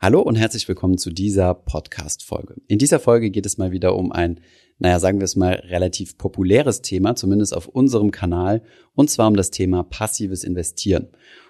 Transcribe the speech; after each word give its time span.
Hallo 0.00 0.20
und 0.22 0.36
herzlich 0.36 0.68
willkommen 0.68 0.96
zu 0.96 1.10
dieser 1.10 1.54
Podcast-Folge. 1.54 2.54
In 2.68 2.78
dieser 2.78 3.00
Folge 3.00 3.30
geht 3.30 3.46
es 3.46 3.58
mal 3.58 3.72
wieder 3.72 3.96
um 3.96 4.12
ein, 4.12 4.38
naja, 4.78 5.00
sagen 5.00 5.18
wir 5.18 5.24
es 5.24 5.34
mal, 5.34 5.54
relativ 5.54 6.16
populäres 6.16 6.82
Thema, 6.82 7.16
zumindest 7.16 7.52
auf 7.52 7.66
unserem 7.66 8.12
Kanal, 8.12 8.62
und 8.94 9.10
zwar 9.10 9.26
um 9.26 9.34
das 9.34 9.50
Thema 9.50 9.82
passives 9.82 10.44
Investieren. 10.44 11.08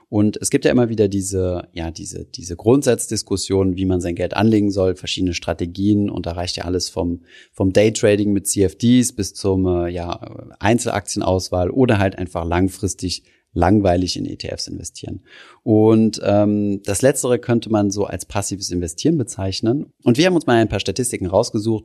Und 0.09 0.39
es 0.41 0.49
gibt 0.49 0.65
ja 0.65 0.71
immer 0.71 0.89
wieder 0.89 1.09
diese, 1.09 1.69
ja, 1.75 1.91
diese, 1.91 2.25
diese 2.25 2.57
Grundsatzdiskussion, 2.57 3.77
wie 3.77 3.85
man 3.85 4.01
sein 4.01 4.15
Geld 4.15 4.35
anlegen 4.35 4.71
soll, 4.71 4.97
verschiedene 4.97 5.35
Strategien 5.35 6.09
und 6.09 6.25
da 6.25 6.33
reicht 6.33 6.57
ja 6.57 6.65
alles 6.65 6.89
vom, 6.89 7.21
vom 7.53 7.75
Daytrading 7.75 8.33
mit 8.33 8.47
CFDs 8.47 9.13
bis 9.13 9.35
zum, 9.35 9.67
äh, 9.67 9.91
ja, 9.91 10.21
Einzelaktienauswahl 10.59 11.69
oder 11.69 11.99
halt 11.99 12.17
einfach 12.17 12.47
langfristig 12.47 13.25
langweilig 13.59 14.17
in 14.17 14.25
ETFs 14.25 14.69
investieren. 14.69 15.21
Und 15.65 16.21
ähm, 16.25 16.81
das 16.85 17.03
Letztere 17.03 17.39
könnte 17.39 17.71
man 17.71 17.91
so 17.91 18.05
als 18.05 18.25
passives 18.25 18.71
Investieren 18.71 19.19
bezeichnen. 19.19 19.87
Und 20.05 20.17
wir 20.17 20.27
haben 20.27 20.35
uns 20.35 20.47
mal 20.47 20.57
ein 20.57 20.69
paar 20.69 20.81
Statistiken 20.81 21.27
rausgesucht, 21.27 21.85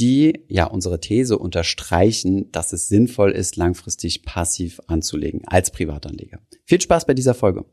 die 0.00 0.44
ja 0.48 0.66
unsere 0.66 1.00
These 1.00 1.38
unterstreichen, 1.38 2.50
dass 2.50 2.72
es 2.72 2.88
sinnvoll 2.88 3.30
ist, 3.30 3.56
langfristig 3.56 4.24
passiv 4.24 4.80
anzulegen 4.88 5.42
als 5.46 5.70
Privatanleger. 5.70 6.40
Viel 6.64 6.80
Spaß 6.80 7.06
bei 7.06 7.14
dieser 7.14 7.34
Folge. 7.34 7.64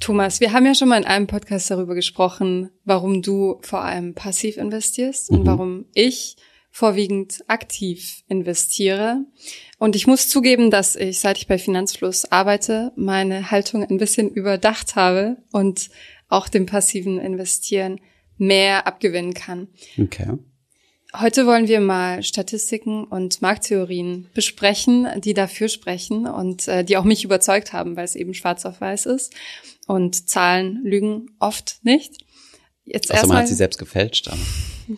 Thomas, 0.00 0.40
wir 0.40 0.52
haben 0.52 0.66
ja 0.66 0.74
schon 0.74 0.88
mal 0.88 0.98
in 0.98 1.06
einem 1.06 1.26
Podcast 1.26 1.70
darüber 1.70 1.94
gesprochen, 1.94 2.70
warum 2.84 3.22
du 3.22 3.58
vor 3.62 3.82
allem 3.82 4.14
passiv 4.14 4.56
investierst 4.58 5.30
und 5.30 5.42
mhm. 5.42 5.46
warum 5.46 5.84
ich 5.94 6.36
vorwiegend 6.74 7.44
aktiv 7.46 8.24
investiere. 8.26 9.24
Und 9.78 9.94
ich 9.94 10.08
muss 10.08 10.28
zugeben, 10.28 10.72
dass 10.72 10.96
ich, 10.96 11.20
seit 11.20 11.38
ich 11.38 11.46
bei 11.46 11.56
Finanzfluss 11.56 12.24
arbeite, 12.32 12.90
meine 12.96 13.52
Haltung 13.52 13.84
ein 13.84 13.96
bisschen 13.96 14.28
überdacht 14.28 14.96
habe 14.96 15.36
und 15.52 15.88
auch 16.28 16.48
dem 16.48 16.66
passiven 16.66 17.20
Investieren 17.20 18.00
mehr 18.38 18.88
abgewinnen 18.88 19.34
kann. 19.34 19.68
Okay. 19.96 20.36
Heute 21.16 21.46
wollen 21.46 21.68
wir 21.68 21.78
mal 21.78 22.24
Statistiken 22.24 23.04
und 23.04 23.40
Markttheorien 23.40 24.28
besprechen, 24.34 25.06
die 25.20 25.32
dafür 25.32 25.68
sprechen 25.68 26.26
und 26.26 26.66
äh, 26.66 26.82
die 26.82 26.96
auch 26.96 27.04
mich 27.04 27.22
überzeugt 27.22 27.72
haben, 27.72 27.94
weil 27.94 28.04
es 28.04 28.16
eben 28.16 28.34
schwarz 28.34 28.66
auf 28.66 28.80
weiß 28.80 29.06
ist. 29.06 29.32
Und 29.86 30.28
Zahlen 30.28 30.80
lügen 30.82 31.30
oft 31.38 31.78
nicht. 31.84 32.23
Jetzt 32.84 33.10
also 33.10 33.26
man 33.26 33.38
hat 33.38 33.48
sie 33.48 33.54
selbst 33.54 33.78
gefälscht. 33.78 34.28
Aber. 34.28 34.38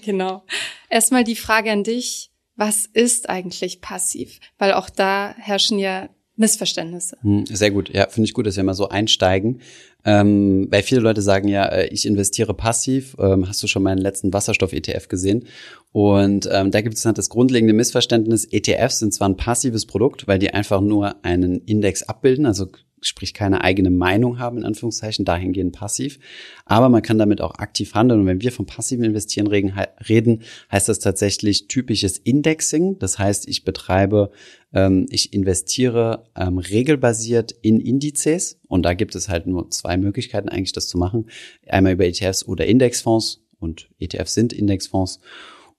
Genau. 0.05 0.43
Erstmal 0.91 1.23
die 1.23 1.37
Frage 1.37 1.71
an 1.71 1.85
dich. 1.85 2.33
Was 2.57 2.87
ist 2.87 3.29
eigentlich 3.29 3.81
passiv? 3.81 4.41
Weil 4.59 4.73
auch 4.73 4.91
da 4.91 5.33
herrschen 5.39 5.79
ja 5.79 6.09
Missverständnisse. 6.37 7.17
Hm, 7.23 7.47
sehr 7.47 7.71
gut. 7.71 7.91
Ja, 7.93 8.09
finde 8.09 8.27
ich 8.27 8.35
gut, 8.35 8.47
dass 8.47 8.57
wir 8.57 8.65
mal 8.65 8.75
so 8.75 8.89
einsteigen. 8.89 9.61
Ähm, 10.05 10.69
weil 10.71 10.83
viele 10.83 11.01
Leute 11.01 11.23
sagen 11.23 11.49
ja, 11.49 11.67
äh, 11.67 11.89
ich 11.89 12.07
investiere 12.07 12.55
passiv. 12.55 13.17
Ähm, 13.19 13.49
hast 13.49 13.63
du 13.63 13.67
schon 13.67 13.83
meinen 13.83 13.99
letzten 13.99 14.33
Wasserstoff-ETF 14.33 15.09
gesehen? 15.09 15.47
Und 15.93 16.49
ähm, 16.53 16.71
da 16.71 16.81
gibt 16.81 16.97
es 16.97 17.05
halt 17.05 17.19
das 17.19 17.31
grundlegende 17.31 17.73
Missverständnis, 17.75 18.47
ETFs 18.51 18.99
sind 18.99 19.15
zwar 19.15 19.29
ein 19.29 19.37
passives 19.37 19.87
Produkt, 19.87 20.29
weil 20.29 20.39
die 20.39 20.53
einfach 20.53 20.81
nur 20.81 21.25
einen 21.25 21.63
Index 21.63 22.03
abbilden, 22.03 22.47
also 22.47 22.69
sprich 23.01 23.35
keine 23.35 23.63
eigene 23.63 23.91
Meinung 23.91 24.39
haben, 24.39 24.59
in 24.59 24.65
Anführungszeichen, 24.65 25.25
dahingehend 25.25 25.75
passiv. 25.75 26.19
Aber 26.65 26.89
man 26.89 27.03
kann 27.03 27.19
damit 27.19 27.41
auch 27.41 27.57
aktiv 27.57 27.95
handeln. 27.95 28.21
Und 28.21 28.27
wenn 28.27 28.41
wir 28.41 28.53
vom 28.53 28.67
passiven 28.67 29.05
Investieren 29.05 29.47
reden, 29.47 30.43
heißt 30.73 30.89
das 30.89 30.99
tatsächlich 30.99 31.69
typisches 31.69 32.19
Indexing. 32.19 32.99
Das 32.99 33.19
heißt, 33.19 33.49
ich 33.49 33.65
betreibe, 33.65 34.31
ähm, 34.73 35.07
ich 35.11 35.33
investiere 35.33 36.25
ähm, 36.37 36.59
regelbasiert 36.59 37.53
in 37.63 37.81
Indizes. 37.81 38.59
Und 38.67 38.83
da 38.83 38.95
gibt 38.95 39.15
es 39.15 39.29
halt 39.29 39.47
nur 39.47 39.71
zwei 39.71 39.97
Möglichkeiten 39.97 40.49
eigentlich, 40.49 40.73
das 40.73 40.89
zu 40.89 40.99
machen. 40.99 41.27
Einmal 41.67 41.93
über 41.93 42.07
ETFs 42.07 42.47
oder 42.47 42.67
Indexfonds. 42.67 43.43
Und 43.59 43.89
ETFs 43.99 44.35
sind 44.35 44.53
Indexfonds. 44.53 45.21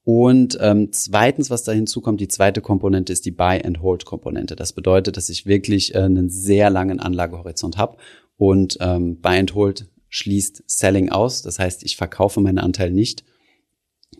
Und 0.09 0.57
ähm, 0.62 0.94
zweitens, 0.94 1.50
was 1.50 1.63
da 1.63 1.73
hinzukommt, 1.73 2.22
die 2.22 2.29
zweite 2.29 2.62
Komponente 2.62 3.12
ist 3.12 3.25
die 3.25 3.31
Buy-and-Hold-Komponente. 3.31 4.56
Das 4.56 4.72
bedeutet, 4.72 5.18
dass 5.18 5.28
ich 5.28 5.45
wirklich 5.45 5.95
äh, 5.95 5.97
einen 5.97 6.29
sehr 6.29 6.69
langen 6.69 7.01
Anlagehorizont 7.01 7.78
habe 7.78 7.97
und 8.38 8.78
ähm, 8.79 9.19
Buy-and-Hold 9.19 9.90
schließt 10.07 10.63
Selling 10.66 11.09
aus. 11.09 11.41
Das 11.41 11.59
heißt, 11.59 11.84
ich 11.84 11.97
verkaufe 11.97 12.40
meinen 12.40 12.57
Anteil 12.57 12.91
nicht, 12.91 13.25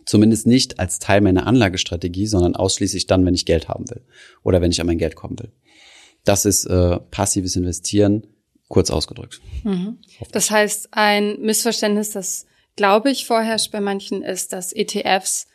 zumindest 0.04 0.46
nicht 0.46 0.78
als 0.78 0.98
Teil 0.98 1.22
meiner 1.22 1.46
Anlagestrategie, 1.46 2.26
sondern 2.26 2.54
ausschließlich 2.54 3.06
dann, 3.06 3.24
wenn 3.24 3.32
ich 3.32 3.46
Geld 3.46 3.68
haben 3.68 3.88
will 3.88 4.04
oder 4.44 4.60
wenn 4.60 4.70
ich 4.70 4.82
an 4.82 4.86
mein 4.86 4.98
Geld 4.98 5.16
kommen 5.16 5.38
will. 5.38 5.52
Das 6.22 6.44
ist 6.44 6.66
äh, 6.66 6.98
passives 7.10 7.56
Investieren, 7.56 8.26
kurz 8.68 8.90
ausgedrückt. 8.90 9.40
Mhm. 9.64 10.00
Das 10.32 10.50
heißt, 10.50 10.88
ein 10.90 11.40
Missverständnis, 11.40 12.10
das 12.10 12.44
glaube 12.76 13.10
ich 13.10 13.24
vorherrscht 13.24 13.72
bei 13.72 13.80
manchen, 13.80 14.20
ist, 14.22 14.52
dass 14.52 14.74
ETFs 14.74 15.47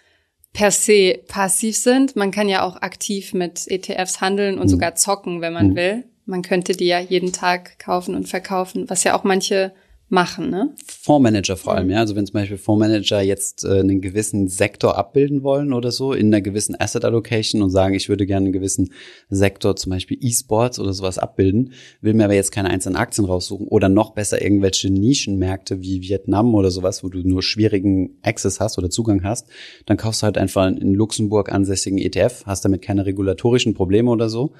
per 0.53 0.71
se 0.71 1.19
passiv 1.27 1.75
sind. 1.77 2.15
Man 2.15 2.31
kann 2.31 2.47
ja 2.47 2.63
auch 2.63 2.81
aktiv 2.81 3.33
mit 3.33 3.67
ETFs 3.67 4.21
handeln 4.21 4.57
und 4.57 4.65
mhm. 4.65 4.69
sogar 4.69 4.95
zocken, 4.95 5.41
wenn 5.41 5.53
man 5.53 5.69
mhm. 5.69 5.75
will. 5.75 6.03
Man 6.25 6.41
könnte 6.41 6.73
die 6.73 6.85
ja 6.85 6.99
jeden 6.99 7.33
Tag 7.33 7.79
kaufen 7.79 8.15
und 8.15 8.29
verkaufen, 8.29 8.89
was 8.89 9.03
ja 9.03 9.17
auch 9.17 9.23
manche 9.23 9.73
machen, 10.13 10.49
ne? 10.51 10.73
Fondsmanager 10.85 11.57
vor 11.57 11.75
allem, 11.75 11.87
mhm. 11.87 11.93
ja. 11.93 11.99
Also 11.99 12.15
wenn 12.15 12.25
zum 12.25 12.35
Beispiel 12.35 12.57
Fondsmanager 12.57 13.21
jetzt 13.21 13.65
äh, 13.65 13.79
einen 13.79 13.99
gewissen 13.99 14.47
Sektor 14.47 14.97
abbilden 14.97 15.43
wollen 15.43 15.73
oder 15.73 15.91
so 15.91 16.13
in 16.13 16.27
einer 16.27 16.41
gewissen 16.41 16.79
Asset 16.79 17.03
Allocation 17.03 17.61
und 17.61 17.71
sagen, 17.71 17.95
ich 17.95 18.07
würde 18.07 18.25
gerne 18.25 18.45
einen 18.45 18.53
gewissen 18.53 18.91
Sektor, 19.29 19.75
zum 19.75 19.89
Beispiel 19.89 20.17
E-Sports 20.21 20.79
oder 20.79 20.93
sowas 20.93 21.17
abbilden, 21.17 21.73
will 21.99 22.13
mir 22.13 22.25
aber 22.25 22.35
jetzt 22.35 22.51
keine 22.51 22.69
einzelnen 22.69 22.95
Aktien 22.95 23.25
raussuchen 23.25 23.67
oder 23.67 23.89
noch 23.89 24.11
besser 24.11 24.41
irgendwelche 24.41 24.89
Nischenmärkte 24.89 25.81
wie 25.81 26.01
Vietnam 26.01 26.53
oder 26.55 26.71
sowas, 26.71 27.03
wo 27.03 27.09
du 27.09 27.27
nur 27.27 27.41
schwierigen 27.41 28.17
Access 28.21 28.59
hast 28.59 28.77
oder 28.77 28.89
Zugang 28.89 29.23
hast, 29.23 29.47
dann 29.87 29.97
kaufst 29.97 30.21
du 30.21 30.25
halt 30.25 30.37
einfach 30.37 30.63
einen 30.63 30.77
in 30.77 30.93
Luxemburg 30.93 31.51
ansässigen 31.51 31.97
ETF, 31.97 32.43
hast 32.45 32.63
damit 32.63 32.83
keine 32.83 33.05
regulatorischen 33.05 33.73
Probleme 33.73 34.11
oder 34.11 34.29
so 34.29 34.53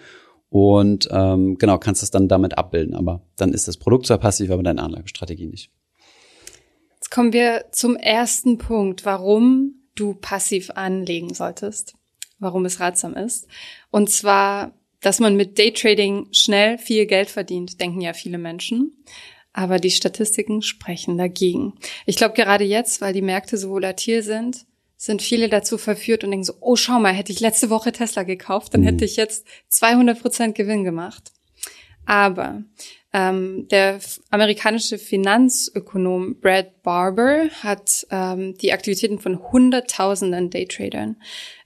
und 0.53 1.09
ähm, 1.09 1.57
genau, 1.57 1.79
kannst 1.79 2.03
das 2.03 2.11
dann 2.11 2.27
damit 2.27 2.59
abbilden. 2.59 2.93
Aber 2.93 3.23
dann 3.37 3.53
ist 3.53 3.67
das 3.67 3.77
Produkt 3.77 4.05
zwar 4.05 4.19
passiv, 4.19 4.51
aber 4.51 4.61
deine 4.61 4.83
Anlagestrategie 4.83 5.47
nicht. 5.47 5.71
Jetzt 6.93 7.09
kommen 7.09 7.33
wir 7.33 7.65
zum 7.71 7.95
ersten 7.95 8.59
Punkt, 8.59 9.03
warum 9.03 9.73
du 9.95 10.13
passiv 10.13 10.69
anlegen 10.75 11.33
solltest, 11.33 11.95
warum 12.37 12.65
es 12.65 12.79
ratsam 12.79 13.15
ist. 13.15 13.47
Und 13.89 14.11
zwar, 14.11 14.77
dass 15.01 15.19
man 15.19 15.35
mit 15.35 15.57
Daytrading 15.57 16.27
schnell 16.33 16.77
viel 16.77 17.07
Geld 17.07 17.31
verdient, 17.31 17.81
denken 17.81 18.01
ja 18.01 18.13
viele 18.13 18.37
Menschen. 18.37 19.03
Aber 19.53 19.79
die 19.79 19.89
Statistiken 19.89 20.61
sprechen 20.61 21.17
dagegen. 21.17 21.73
Ich 22.05 22.15
glaube, 22.15 22.35
gerade 22.35 22.63
jetzt, 22.63 23.01
weil 23.01 23.13
die 23.13 23.23
Märkte 23.23 23.57
so 23.57 23.71
volatil 23.71 24.21
sind, 24.21 24.67
sind 25.03 25.21
viele 25.21 25.49
dazu 25.49 25.77
verführt 25.77 26.23
und 26.23 26.31
denken 26.31 26.45
so, 26.45 26.53
oh, 26.61 26.77
schau 26.77 26.97
mal, 26.97 27.11
hätte 27.11 27.33
ich 27.33 27.41
letzte 27.41 27.69
Woche 27.69 27.91
Tesla 27.91 28.23
gekauft, 28.23 28.73
dann 28.73 28.81
mhm. 28.81 28.85
hätte 28.85 29.03
ich 29.03 29.17
jetzt 29.17 29.45
200 29.67 30.21
Prozent 30.21 30.55
Gewinn 30.55 30.85
gemacht. 30.85 31.33
Aber 32.05 32.63
ähm, 33.11 33.67
der 33.69 33.99
amerikanische 34.29 34.97
Finanzökonom 34.97 36.39
Brad 36.39 36.83
Barber 36.83 37.49
hat 37.61 38.07
ähm, 38.11 38.55
die 38.61 38.71
Aktivitäten 38.71 39.19
von 39.19 39.51
Hunderttausenden 39.51 40.49
Daytradern 40.49 41.17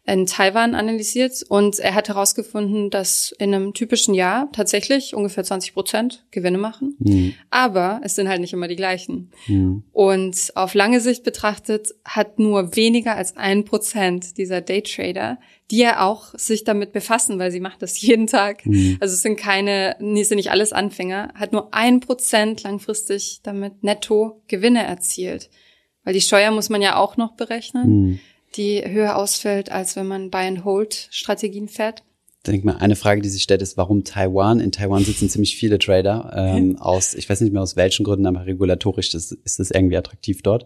in 0.08 0.26
Taiwan 0.26 0.74
analysiert 0.74 1.44
und 1.50 1.80
er 1.80 1.94
hat 1.94 2.08
herausgefunden, 2.08 2.90
dass 2.90 3.36
in 3.40 3.54
einem 3.54 3.74
typischen 3.74 4.14
Jahr 4.14 4.50
tatsächlich 4.54 5.14
ungefähr 5.14 5.44
20 5.44 5.74
Prozent 5.74 6.26
Gewinne 6.32 6.58
machen. 6.58 6.96
Mhm. 7.00 7.34
Aber 7.50 8.00
es 8.04 8.16
sind 8.16 8.30
halt 8.30 8.40
nicht 8.40 8.54
immer 8.54 8.70
die 8.70 8.78
gleichen. 8.78 9.32
Mhm. 9.48 9.84
Und 9.92 10.54
auf 10.56 10.74
lange 10.76 11.02
Sicht 11.02 11.26
betrachtet 11.26 11.90
hat 12.06 12.40
nur 12.40 12.78
weniger 12.78 13.18
als 13.18 13.36
ein 13.36 13.66
Prozent 13.66 14.38
dieser 14.38 14.62
Daytrader, 14.62 15.40
die 15.72 15.80
ja 15.80 16.08
auch 16.08 16.34
sich 16.36 16.64
damit 16.64 16.94
befassen, 16.94 17.38
weil 17.38 17.52
sie 17.52 17.60
macht 17.60 17.82
das 17.82 18.00
jeden 18.02 18.28
Tag. 18.28 18.66
Mhm. 18.66 18.96
Also 19.02 19.14
es 19.14 19.22
sind 19.22 19.36
keine, 19.36 19.98
nee, 20.00 20.24
sind 20.24 20.38
nicht 20.38 20.52
alles 20.52 20.72
Anfänger, 20.72 21.34
hat 21.36 21.52
nur 21.52 21.74
ein 21.74 22.00
Prozent 22.00 22.64
langfristig 22.64 23.42
damit 23.44 23.84
netto 23.84 24.42
Gewinne 24.48 24.86
erzielt. 24.86 25.50
Weil 26.06 26.14
die 26.14 26.22
Steuer 26.22 26.52
muss 26.52 26.70
man 26.70 26.82
ja 26.82 26.96
auch 26.96 27.18
noch 27.18 27.36
berechnen. 27.36 28.22
Die 28.56 28.84
höher 28.84 29.16
ausfällt, 29.18 29.72
als 29.72 29.96
wenn 29.96 30.08
man 30.08 30.32
Buy-and-Hold-Strategien 30.32 31.68
fährt? 31.68 32.04
Ich 32.38 32.52
denke 32.52 32.66
mal, 32.66 32.78
eine 32.78 32.96
Frage, 32.96 33.22
die 33.22 33.30
sich 33.30 33.44
stellt, 33.44 33.62
ist, 33.62 33.78
warum 33.78 34.04
Taiwan? 34.04 34.60
In 34.60 34.72
Taiwan 34.72 35.04
sitzen 35.04 35.30
ziemlich 35.30 35.58
viele 35.58 35.80
Trader 35.80 36.32
ähm, 36.36 36.78
aus, 36.80 37.14
ich 37.14 37.30
weiß 37.30 37.42
nicht 37.42 37.54
mehr 37.54 37.62
aus 37.62 37.76
welchen 37.76 38.04
Gründen, 38.04 38.26
aber 38.26 38.46
regulatorisch 38.46 39.14
ist, 39.14 39.34
ist 39.34 39.60
es 39.60 39.72
irgendwie 39.72 39.98
attraktiv 39.98 40.42
dort. 40.44 40.66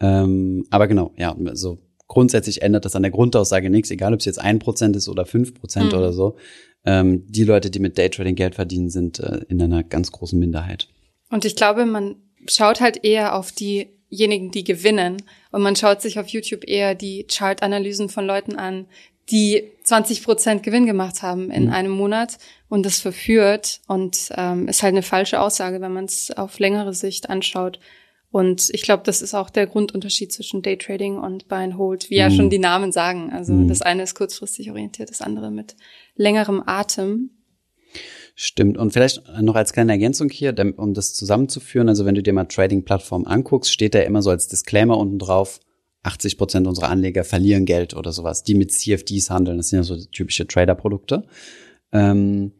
Ähm, 0.00 0.66
aber 0.70 0.88
genau, 0.88 1.12
ja, 1.16 1.36
so 1.52 1.78
grundsätzlich 2.08 2.62
ändert 2.62 2.84
das 2.84 2.96
an 2.96 3.02
der 3.02 3.12
Grundaussage 3.12 3.70
nichts, 3.70 3.90
egal 3.90 4.14
ob 4.14 4.20
es 4.20 4.26
jetzt 4.26 4.40
ein 4.40 4.58
Prozent 4.58 4.96
ist 4.96 5.08
oder 5.08 5.26
fünf 5.26 5.54
Prozent 5.54 5.92
mhm. 5.92 5.98
oder 5.98 6.12
so. 6.12 6.36
Ähm, 6.84 7.24
die 7.28 7.44
Leute, 7.44 7.70
die 7.70 7.78
mit 7.78 7.98
Daytrading 7.98 8.34
Geld 8.34 8.54
verdienen, 8.54 8.90
sind 8.90 9.20
äh, 9.20 9.42
in 9.48 9.62
einer 9.62 9.84
ganz 9.84 10.10
großen 10.10 10.38
Minderheit. 10.38 10.88
Und 11.30 11.44
ich 11.44 11.54
glaube, 11.54 11.86
man 11.86 12.16
schaut 12.46 12.80
halt 12.80 13.04
eher 13.04 13.36
auf 13.36 13.52
die 13.52 13.99
diejenigen, 14.10 14.50
die 14.50 14.64
gewinnen. 14.64 15.22
Und 15.50 15.62
man 15.62 15.76
schaut 15.76 16.02
sich 16.02 16.18
auf 16.18 16.28
YouTube 16.28 16.68
eher 16.68 16.94
die 16.94 17.24
Chart-Analysen 17.24 18.08
von 18.08 18.26
Leuten 18.26 18.56
an, 18.56 18.86
die 19.30 19.64
20 19.84 20.24
Prozent 20.24 20.62
Gewinn 20.62 20.86
gemacht 20.86 21.22
haben 21.22 21.50
in 21.50 21.66
mhm. 21.66 21.72
einem 21.72 21.92
Monat 21.92 22.38
und 22.68 22.84
das 22.84 23.00
verführt 23.00 23.80
und 23.86 24.30
ähm, 24.36 24.68
ist 24.68 24.82
halt 24.82 24.94
eine 24.94 25.02
falsche 25.02 25.40
Aussage, 25.40 25.80
wenn 25.80 25.92
man 25.92 26.04
es 26.04 26.30
auf 26.32 26.58
längere 26.58 26.94
Sicht 26.94 27.30
anschaut. 27.30 27.78
Und 28.32 28.70
ich 28.72 28.82
glaube, 28.82 29.02
das 29.04 29.22
ist 29.22 29.34
auch 29.34 29.50
der 29.50 29.66
Grundunterschied 29.66 30.32
zwischen 30.32 30.62
Daytrading 30.62 31.18
und 31.18 31.48
Buy 31.48 31.64
and 31.64 31.78
Hold, 31.78 32.10
wie 32.10 32.14
mhm. 32.14 32.20
ja 32.20 32.30
schon 32.30 32.50
die 32.50 32.58
Namen 32.58 32.92
sagen. 32.92 33.30
Also 33.32 33.52
mhm. 33.52 33.68
das 33.68 33.82
eine 33.82 34.02
ist 34.04 34.14
kurzfristig 34.14 34.70
orientiert, 34.70 35.10
das 35.10 35.20
andere 35.20 35.50
mit 35.50 35.76
längerem 36.14 36.62
Atem. 36.64 37.30
Stimmt. 38.42 38.78
Und 38.78 38.94
vielleicht 38.94 39.22
noch 39.42 39.54
als 39.54 39.74
kleine 39.74 39.92
Ergänzung 39.92 40.30
hier, 40.30 40.54
um 40.78 40.94
das 40.94 41.12
zusammenzuführen. 41.12 41.90
Also 41.90 42.06
wenn 42.06 42.14
du 42.14 42.22
dir 42.22 42.32
mal 42.32 42.46
Trading-Plattformen 42.46 43.26
anguckst, 43.26 43.70
steht 43.70 43.94
da 43.94 43.98
immer 43.98 44.22
so 44.22 44.30
als 44.30 44.48
Disclaimer 44.48 44.96
unten 44.96 45.18
drauf, 45.18 45.60
80 46.04 46.38
Prozent 46.38 46.66
unserer 46.66 46.88
Anleger 46.88 47.22
verlieren 47.22 47.66
Geld 47.66 47.92
oder 47.92 48.12
sowas, 48.12 48.42
die 48.42 48.54
mit 48.54 48.72
CFDs 48.72 49.28
handeln. 49.28 49.58
Das 49.58 49.68
sind 49.68 49.80
ja 49.80 49.82
so 49.82 49.94
typische 50.06 50.46
Trader-Produkte. 50.46 51.26
Ähm, 51.92 52.52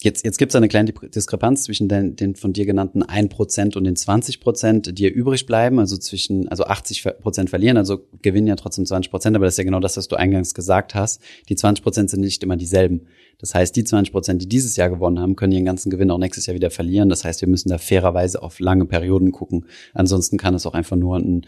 Jetzt, 0.00 0.24
jetzt 0.24 0.38
gibt 0.38 0.52
es 0.52 0.56
eine 0.56 0.68
kleine 0.68 0.92
Diskrepanz 0.92 1.64
zwischen 1.64 1.88
den, 1.88 2.14
den 2.14 2.36
von 2.36 2.52
dir 2.52 2.66
genannten 2.66 3.02
1% 3.02 3.76
und 3.76 3.82
den 3.82 3.96
20%, 3.96 4.92
die 4.92 5.02
ja 5.02 5.08
übrig 5.08 5.44
bleiben, 5.44 5.80
also 5.80 5.96
zwischen, 5.96 6.46
also 6.48 6.66
80% 6.66 7.48
verlieren, 7.48 7.76
also 7.76 8.06
gewinnen 8.22 8.46
ja 8.46 8.54
trotzdem 8.54 8.84
20%, 8.84 9.34
aber 9.34 9.46
das 9.46 9.54
ist 9.54 9.58
ja 9.58 9.64
genau 9.64 9.80
das, 9.80 9.96
was 9.96 10.06
du 10.06 10.14
eingangs 10.14 10.54
gesagt 10.54 10.94
hast. 10.94 11.20
Die 11.48 11.56
20% 11.56 12.10
sind 12.10 12.20
nicht 12.20 12.44
immer 12.44 12.56
dieselben. 12.56 13.08
Das 13.40 13.56
heißt, 13.56 13.74
die 13.74 13.82
20%, 13.82 14.34
die 14.34 14.48
dieses 14.48 14.76
Jahr 14.76 14.88
gewonnen 14.88 15.18
haben, 15.18 15.34
können 15.34 15.52
ihren 15.52 15.64
ganzen 15.64 15.90
Gewinn 15.90 16.12
auch 16.12 16.18
nächstes 16.18 16.46
Jahr 16.46 16.54
wieder 16.54 16.70
verlieren. 16.70 17.08
Das 17.08 17.24
heißt, 17.24 17.40
wir 17.40 17.48
müssen 17.48 17.68
da 17.68 17.78
fairerweise 17.78 18.40
auf 18.40 18.60
lange 18.60 18.84
Perioden 18.84 19.32
gucken. 19.32 19.66
Ansonsten 19.94 20.38
kann 20.38 20.54
es 20.54 20.64
auch 20.64 20.74
einfach 20.74 20.96
nur 20.96 21.16
ein 21.16 21.44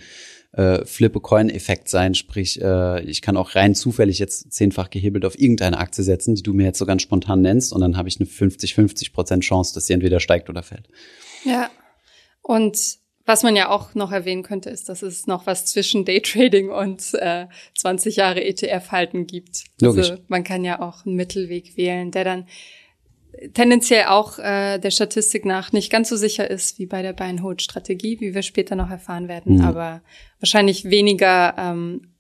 äh, 0.53 0.85
Flip-a-Coin-Effekt 0.85 1.89
sein, 1.89 2.15
sprich, 2.15 2.61
äh, 2.61 3.03
ich 3.03 3.23
kann 3.23 3.37
auch 3.37 3.55
rein 3.55 3.75
zufällig 3.75 4.19
jetzt 4.19 4.53
zehnfach 4.53 4.91
gehebelt 4.91 5.25
auf 5.25 5.39
irgendeine 5.39 5.79
Aktie 5.79 6.03
setzen, 6.03 6.35
die 6.35 6.43
du 6.43 6.53
mir 6.53 6.65
jetzt 6.65 6.79
so 6.79 6.87
ganz 6.87 7.03
spontan 7.03 7.41
nennst 7.41 7.73
und 7.73 7.81
dann 7.81 7.97
habe 7.97 8.09
ich 8.09 8.19
eine 8.19 8.29
50-50 8.29 9.13
Prozent 9.13 9.45
Chance, 9.45 9.75
dass 9.75 9.87
sie 9.87 9.93
entweder 9.93 10.21
steigt 10.21 10.51
oder 10.51 10.63
fällt. 10.63 10.89
Ja, 11.45 11.71
und 12.43 12.99
was 13.27 13.45
man 13.45 13.55
ja 13.55 13.69
auch 13.69 13.95
noch 13.95 14.11
erwähnen 14.11 14.43
könnte, 14.43 14.71
ist, 14.71 14.89
dass 14.89 15.03
es 15.03 15.29
noch 15.29 15.47
was 15.47 15.67
zwischen 15.67 16.05
Daytrading 16.05 16.71
und 16.71 17.15
äh, 17.15 17.47
20 17.79 18.17
Jahre 18.17 18.43
ETF-Halten 18.43 19.27
gibt. 19.29 19.65
Logisch. 19.81 20.11
Also 20.11 20.23
man 20.27 20.43
kann 20.43 20.65
ja 20.65 20.81
auch 20.81 21.07
einen 21.07 21.15
Mittelweg 21.15 21.77
wählen, 21.77 22.11
der 22.11 22.25
dann 22.25 22.47
tendenziell 23.55 24.07
auch 24.07 24.39
äh, 24.39 24.79
der 24.79 24.91
Statistik 24.91 25.45
nach 25.45 25.73
nicht 25.73 25.91
ganz 25.91 26.09
so 26.09 26.17
sicher 26.17 26.51
ist 26.51 26.79
wie 26.79 26.87
bei 26.87 27.03
der 27.03 27.13
Buy-and-Hold-Strategie, 27.13 28.21
wie 28.21 28.35
wir 28.35 28.43
später 28.43 28.77
noch 28.77 28.91
erfahren 28.91 29.29
werden, 29.29 29.57
mhm. 29.57 29.65
aber 29.65 30.03
wahrscheinlich 30.39 30.85
weniger, 30.91 31.55
ähm, 31.59 32.13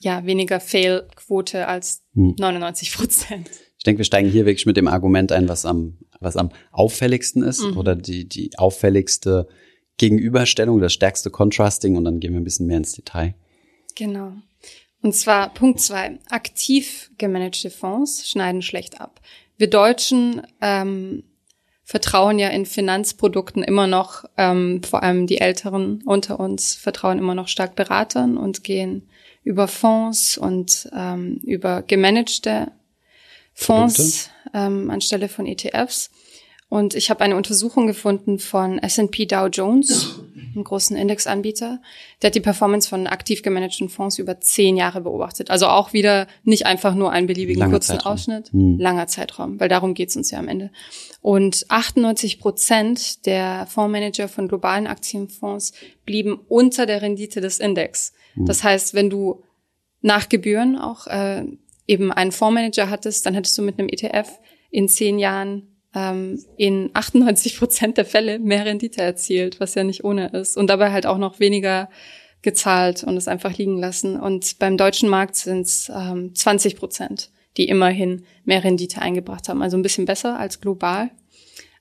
ja, 0.00 0.24
weniger 0.24 0.60
Fail-Quote 0.60 1.66
als 1.66 2.02
mhm. 2.14 2.36
99 2.38 2.94
Prozent. 2.94 3.50
Ich 3.78 3.84
denke, 3.84 3.98
wir 3.98 4.04
steigen 4.04 4.30
hier 4.30 4.46
wirklich 4.46 4.66
mit 4.66 4.76
dem 4.76 4.88
Argument 4.88 5.32
ein, 5.32 5.48
was 5.48 5.66
am, 5.66 5.98
was 6.20 6.36
am 6.36 6.50
auffälligsten 6.70 7.42
ist 7.42 7.62
mhm. 7.62 7.76
oder 7.76 7.96
die, 7.96 8.28
die 8.28 8.50
auffälligste 8.56 9.48
Gegenüberstellung, 9.98 10.80
das 10.80 10.92
stärkste 10.92 11.30
Contrasting 11.30 11.96
und 11.96 12.04
dann 12.04 12.20
gehen 12.20 12.32
wir 12.32 12.40
ein 12.40 12.44
bisschen 12.44 12.66
mehr 12.66 12.78
ins 12.78 12.92
Detail. 12.92 13.34
Genau. 13.96 14.34
Und 15.02 15.14
zwar 15.14 15.52
Punkt 15.52 15.80
zwei: 15.80 16.18
Aktiv 16.30 17.10
gemanagte 17.18 17.70
Fonds 17.70 18.28
schneiden 18.28 18.62
schlecht 18.62 19.00
ab. 19.00 19.20
Wir 19.58 19.68
Deutschen 19.68 20.42
ähm, 20.60 21.24
vertrauen 21.84 22.38
ja 22.38 22.48
in 22.48 22.64
Finanzprodukten 22.64 23.62
immer 23.62 23.86
noch, 23.86 24.24
ähm, 24.38 24.82
vor 24.82 25.02
allem 25.02 25.26
die 25.26 25.38
Älteren 25.38 26.02
unter 26.06 26.40
uns 26.40 26.74
vertrauen 26.74 27.18
immer 27.18 27.34
noch 27.34 27.48
stark 27.48 27.74
Beratern 27.74 28.36
und 28.36 28.64
gehen 28.64 29.08
über 29.44 29.68
Fonds 29.68 30.38
und 30.38 30.88
ähm, 30.96 31.40
über 31.42 31.82
gemanagte 31.82 32.70
Fonds 33.52 34.30
ähm, 34.54 34.88
anstelle 34.90 35.28
von 35.28 35.46
ETFs. 35.46 36.10
Und 36.72 36.94
ich 36.94 37.10
habe 37.10 37.20
eine 37.20 37.36
Untersuchung 37.36 37.86
gefunden 37.86 38.38
von 38.38 38.78
S&P 38.78 39.26
Dow 39.26 39.48
Jones, 39.48 40.20
einem 40.54 40.64
großen 40.64 40.96
Indexanbieter. 40.96 41.82
Der 42.22 42.28
hat 42.28 42.34
die 42.34 42.40
Performance 42.40 42.88
von 42.88 43.06
aktiv 43.06 43.42
gemanagten 43.42 43.90
Fonds 43.90 44.18
über 44.18 44.40
zehn 44.40 44.78
Jahre 44.78 45.02
beobachtet. 45.02 45.50
Also 45.50 45.66
auch 45.66 45.92
wieder 45.92 46.26
nicht 46.44 46.64
einfach 46.64 46.94
nur 46.94 47.12
einen 47.12 47.26
beliebigen 47.26 47.60
langer 47.60 47.72
kurzen 47.72 47.96
Zeitraum. 47.96 48.12
Ausschnitt, 48.14 48.52
hm. 48.52 48.78
langer 48.78 49.06
Zeitraum, 49.06 49.60
weil 49.60 49.68
darum 49.68 49.92
geht's 49.92 50.16
uns 50.16 50.30
ja 50.30 50.38
am 50.38 50.48
Ende. 50.48 50.70
Und 51.20 51.66
98 51.68 52.40
Prozent 52.40 53.26
der 53.26 53.66
Fondsmanager 53.66 54.28
von 54.28 54.48
globalen 54.48 54.86
Aktienfonds 54.86 55.74
blieben 56.06 56.40
unter 56.48 56.86
der 56.86 57.02
Rendite 57.02 57.42
des 57.42 57.60
Index. 57.60 58.14
Hm. 58.32 58.46
Das 58.46 58.64
heißt, 58.64 58.94
wenn 58.94 59.10
du 59.10 59.42
nach 60.00 60.30
Gebühren 60.30 60.78
auch 60.78 61.06
äh, 61.06 61.44
eben 61.86 62.10
einen 62.10 62.32
Fondsmanager 62.32 62.88
hattest, 62.88 63.26
dann 63.26 63.34
hättest 63.34 63.58
du 63.58 63.60
mit 63.60 63.78
einem 63.78 63.90
ETF 63.90 64.38
in 64.70 64.88
zehn 64.88 65.18
Jahren 65.18 65.71
ähm, 65.94 66.42
in 66.56 66.90
98 66.94 67.58
Prozent 67.58 67.96
der 67.98 68.04
Fälle 68.04 68.38
mehr 68.38 68.64
Rendite 68.64 69.02
erzielt, 69.02 69.60
was 69.60 69.74
ja 69.74 69.84
nicht 69.84 70.04
ohne 70.04 70.28
ist. 70.28 70.56
Und 70.56 70.68
dabei 70.68 70.90
halt 70.90 71.06
auch 71.06 71.18
noch 71.18 71.40
weniger 71.40 71.88
gezahlt 72.42 73.04
und 73.04 73.16
es 73.16 73.28
einfach 73.28 73.56
liegen 73.56 73.78
lassen. 73.78 74.18
Und 74.18 74.58
beim 74.58 74.76
deutschen 74.76 75.08
Markt 75.08 75.36
sind 75.36 75.62
es 75.62 75.90
ähm, 75.94 76.34
20 76.34 76.76
Prozent, 76.76 77.30
die 77.56 77.68
immerhin 77.68 78.24
mehr 78.44 78.64
Rendite 78.64 79.00
eingebracht 79.00 79.48
haben. 79.48 79.62
Also 79.62 79.76
ein 79.76 79.82
bisschen 79.82 80.06
besser 80.06 80.38
als 80.38 80.60
global. 80.60 81.10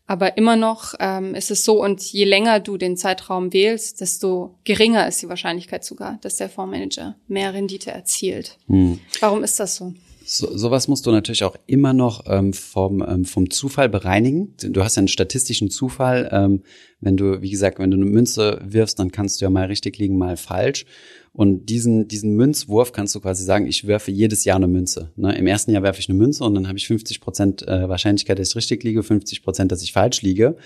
Aber 0.08 0.36
immer 0.38 0.58
noch 0.58 0.94
ähm, 1.00 1.36
ist 1.36 1.52
es 1.52 1.64
so, 1.64 1.82
und 1.82 2.02
je 2.02 2.26
länger 2.26 2.60
du 2.60 2.78
den 2.78 2.98
Zeitraum 2.98 3.54
wählst, 3.54 4.02
desto 4.02 4.56
geringer 4.66 5.08
ist 5.08 5.22
die 5.22 5.30
Wahrscheinlichkeit 5.30 5.86
sogar, 5.86 6.20
dass 6.22 6.36
der 6.36 6.50
Fondsmanager 6.50 7.16
mehr 7.28 7.54
Rendite 7.54 7.92
erzielt. 7.92 8.58
Hm. 8.68 9.00
Warum 9.22 9.44
ist 9.44 9.60
das 9.60 9.78
so? 9.78 9.94
So, 10.24 10.56
sowas 10.56 10.88
musst 10.88 11.06
du 11.06 11.12
natürlich 11.12 11.44
auch 11.44 11.56
immer 11.66 11.94
noch 11.94 12.26
ähm, 12.28 12.54
vom, 12.54 13.04
ähm, 13.08 13.26
vom 13.26 13.50
Zufall 13.50 13.90
bereinigen. 13.90 14.54
Du 14.58 14.84
hast 14.84 14.96
ja 14.96 15.00
einen 15.00 15.08
statistischen 15.08 15.70
Zufall. 15.70 16.30
Ähm, 16.32 16.62
wenn 17.00 17.18
du, 17.18 17.42
wie 17.42 17.50
gesagt, 17.50 17.80
wenn 17.80 17.90
du 17.90 17.98
eine 17.98 18.06
Münze 18.06 18.60
wirfst, 18.64 19.00
dann 19.00 19.12
kannst 19.12 19.42
du 19.42 19.46
ja 19.46 19.50
mal 19.50 19.66
richtig 19.66 19.98
liegen, 19.98 20.18
mal 20.18 20.38
falsch. 20.38 20.86
Und 21.34 21.68
diesen, 21.68 22.08
diesen 22.08 22.36
Münzwurf 22.36 22.92
kannst 22.92 23.16
du 23.16 23.20
quasi 23.20 23.44
sagen, 23.44 23.66
ich 23.66 23.88
werfe 23.88 24.12
jedes 24.12 24.44
Jahr 24.44 24.58
eine 24.58 24.68
Münze. 24.68 25.12
Ne? 25.16 25.36
Im 25.36 25.48
ersten 25.48 25.72
Jahr 25.72 25.84
werfe 25.84 26.00
ich 26.00 26.10
eine 26.10 26.18
Münze 26.18 26.44
und 26.44 26.54
dann 26.56 26.68
habe 26.68 26.78
ich 26.78 26.88
50 26.88 27.22
Prozent 27.22 27.68
äh, 27.68 27.90
Wahrscheinlichkeit, 27.90 28.38
dass 28.38 28.50
ich 28.50 28.56
richtig 28.56 28.84
liege, 28.84 29.02
50 29.02 29.42
Prozent, 29.42 29.72
dass 29.72 29.82
ich 29.82 29.94
falsch 29.94 30.22
liege. 30.22 30.58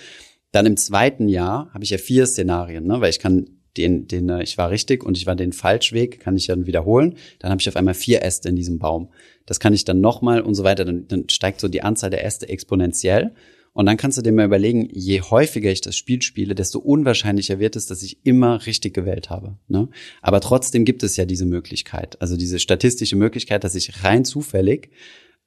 Dann 0.51 0.65
im 0.65 0.75
zweiten 0.75 1.27
Jahr 1.27 1.69
habe 1.73 1.83
ich 1.83 1.91
ja 1.91 1.97
vier 1.97 2.25
Szenarien, 2.25 2.85
ne? 2.85 2.99
weil 2.99 3.09
ich 3.09 3.19
kann 3.19 3.45
den, 3.77 4.07
den 4.07 4.29
äh, 4.29 4.43
ich 4.43 4.57
war 4.57 4.69
richtig 4.69 5.03
und 5.03 5.17
ich 5.17 5.25
war 5.25 5.35
den 5.35 5.53
Falschweg, 5.53 6.19
kann 6.19 6.35
ich 6.35 6.47
dann 6.47 6.65
wiederholen. 6.65 7.15
Dann 7.39 7.51
habe 7.51 7.61
ich 7.61 7.69
auf 7.69 7.75
einmal 7.75 7.93
vier 7.93 8.23
Äste 8.23 8.49
in 8.49 8.55
diesem 8.55 8.79
Baum. 8.79 9.09
Das 9.45 9.59
kann 9.59 9.73
ich 9.73 9.85
dann 9.85 10.01
nochmal 10.01 10.41
und 10.41 10.55
so 10.55 10.63
weiter. 10.63 10.85
Dann, 10.85 11.07
dann 11.07 11.29
steigt 11.29 11.59
so 11.59 11.67
die 11.67 11.83
Anzahl 11.83 12.09
der 12.09 12.23
Äste 12.25 12.49
exponentiell. 12.49 13.33
Und 13.73 13.87
dann 13.87 13.97
kannst 13.97 14.17
du 14.17 14.21
dir 14.21 14.31
mal 14.31 14.45
überlegen, 14.45 14.87
je 14.93 15.19
häufiger 15.19 15.69
ich 15.69 15.81
das 15.81 15.97
Spiel 15.97 16.21
spiele, 16.21 16.55
desto 16.55 16.79
unwahrscheinlicher 16.79 17.59
wird 17.59 17.75
es, 17.75 17.87
dass 17.87 18.03
ich 18.03 18.25
immer 18.25 18.65
richtig 18.65 18.93
gewählt 18.93 19.29
habe. 19.29 19.57
Ne? 19.67 19.89
Aber 20.21 20.39
trotzdem 20.39 20.85
gibt 20.85 21.03
es 21.03 21.17
ja 21.17 21.25
diese 21.25 21.45
Möglichkeit, 21.45 22.21
also 22.21 22.37
diese 22.37 22.59
statistische 22.59 23.17
Möglichkeit, 23.17 23.65
dass 23.65 23.75
ich 23.75 24.05
rein 24.05 24.23
zufällig 24.23 24.91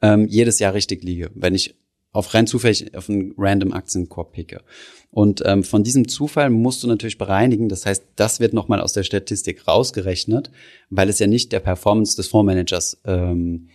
ähm, 0.03 0.27
jedes 0.29 0.59
Jahr 0.59 0.75
richtig 0.75 1.03
liege. 1.05 1.31
Wenn 1.35 1.55
ich 1.55 1.77
auf 2.13 2.35
rein 2.35 2.47
zufällig 2.47 2.95
auf 2.95 3.09
einen 3.09 3.35
random 3.37 3.73
Aktienkorb 3.73 4.33
picke. 4.33 4.63
Und 5.11 5.43
ähm, 5.45 5.63
von 5.63 5.85
diesem 5.85 6.09
Zufall 6.09 6.51
musst 6.51 6.83
du 6.83 6.87
natürlich 6.87 7.19
bereinigen. 7.19 7.69
Das 7.69 7.87
heißt, 7.87 8.05
das 8.17 8.41
wird 8.41 8.53
nochmal 8.53 8.81
aus 8.81 8.93
der 8.93 9.03
Statistik 9.03 9.67
rausgerechnet, 9.69 10.51
weil 10.91 11.09
es 11.09 11.19
ja 11.19 11.27
nicht 11.27 11.53
der 11.53 11.61
Performance 11.61 12.17
des 12.17 12.29
Fondsmanagers 12.29 13.01
ähm, 13.05 13.69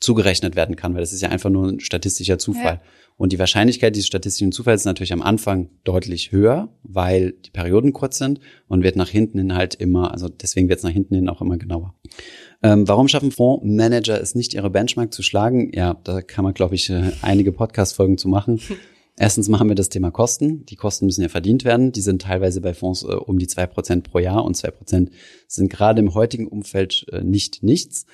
zugerechnet 0.00 0.56
werden 0.56 0.76
kann, 0.76 0.94
weil 0.94 1.00
das 1.00 1.12
ist 1.12 1.22
ja 1.22 1.30
einfach 1.30 1.50
nur 1.50 1.68
ein 1.68 1.80
statistischer 1.80 2.38
Zufall. 2.38 2.74
Ja. 2.74 2.82
Und 3.16 3.32
die 3.32 3.38
Wahrscheinlichkeit 3.38 3.94
dieses 3.94 4.08
statistischen 4.08 4.50
Zufalls 4.50 4.82
ist 4.82 4.86
natürlich 4.86 5.12
am 5.12 5.22
Anfang 5.22 5.70
deutlich 5.84 6.32
höher, 6.32 6.68
weil 6.82 7.32
die 7.32 7.50
Perioden 7.50 7.92
kurz 7.92 8.18
sind 8.18 8.40
und 8.66 8.82
wird 8.82 8.96
nach 8.96 9.08
hinten 9.08 9.38
hin 9.38 9.54
halt 9.54 9.76
immer, 9.76 10.10
also 10.10 10.28
deswegen 10.28 10.68
wird 10.68 10.78
es 10.78 10.82
nach 10.82 10.90
hinten 10.90 11.14
hin 11.14 11.28
auch 11.28 11.40
immer 11.40 11.56
genauer. 11.56 11.94
Ähm, 12.62 12.88
warum 12.88 13.06
schaffen 13.06 13.30
Fondsmanager 13.30 14.20
es 14.20 14.34
nicht, 14.34 14.52
ihre 14.54 14.70
Benchmark 14.70 15.14
zu 15.14 15.22
schlagen? 15.22 15.70
Ja, 15.74 15.94
da 16.02 16.22
kann 16.22 16.44
man, 16.44 16.54
glaube 16.54 16.74
ich, 16.74 16.90
äh, 16.90 17.12
einige 17.22 17.52
Podcast-Folgen 17.52 18.18
zu 18.18 18.28
machen. 18.28 18.60
Erstens 19.16 19.48
machen 19.48 19.68
wir 19.68 19.76
das 19.76 19.90
Thema 19.90 20.10
Kosten. 20.10 20.66
Die 20.66 20.74
Kosten 20.74 21.06
müssen 21.06 21.22
ja 21.22 21.28
verdient 21.28 21.64
werden. 21.64 21.92
Die 21.92 22.00
sind 22.00 22.22
teilweise 22.22 22.60
bei 22.60 22.74
Fonds 22.74 23.04
äh, 23.04 23.12
um 23.12 23.38
die 23.38 23.46
zwei 23.46 23.66
Prozent 23.66 24.10
pro 24.10 24.18
Jahr 24.18 24.44
und 24.44 24.56
zwei 24.56 24.72
Prozent 24.72 25.10
sind 25.46 25.70
gerade 25.70 26.00
im 26.00 26.14
heutigen 26.14 26.48
Umfeld 26.48 27.06
äh, 27.12 27.22
nicht 27.22 27.62
nichts. 27.62 28.06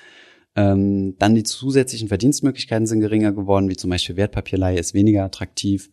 Ähm, 0.55 1.15
dann 1.17 1.35
die 1.35 1.43
zusätzlichen 1.43 2.09
Verdienstmöglichkeiten 2.09 2.85
sind 2.85 2.99
geringer 2.99 3.31
geworden, 3.31 3.69
wie 3.69 3.77
zum 3.77 3.89
Beispiel 3.89 4.17
Wertpapierleihe 4.17 4.79
ist 4.79 4.93
weniger 4.93 5.23
attraktiv. 5.23 5.89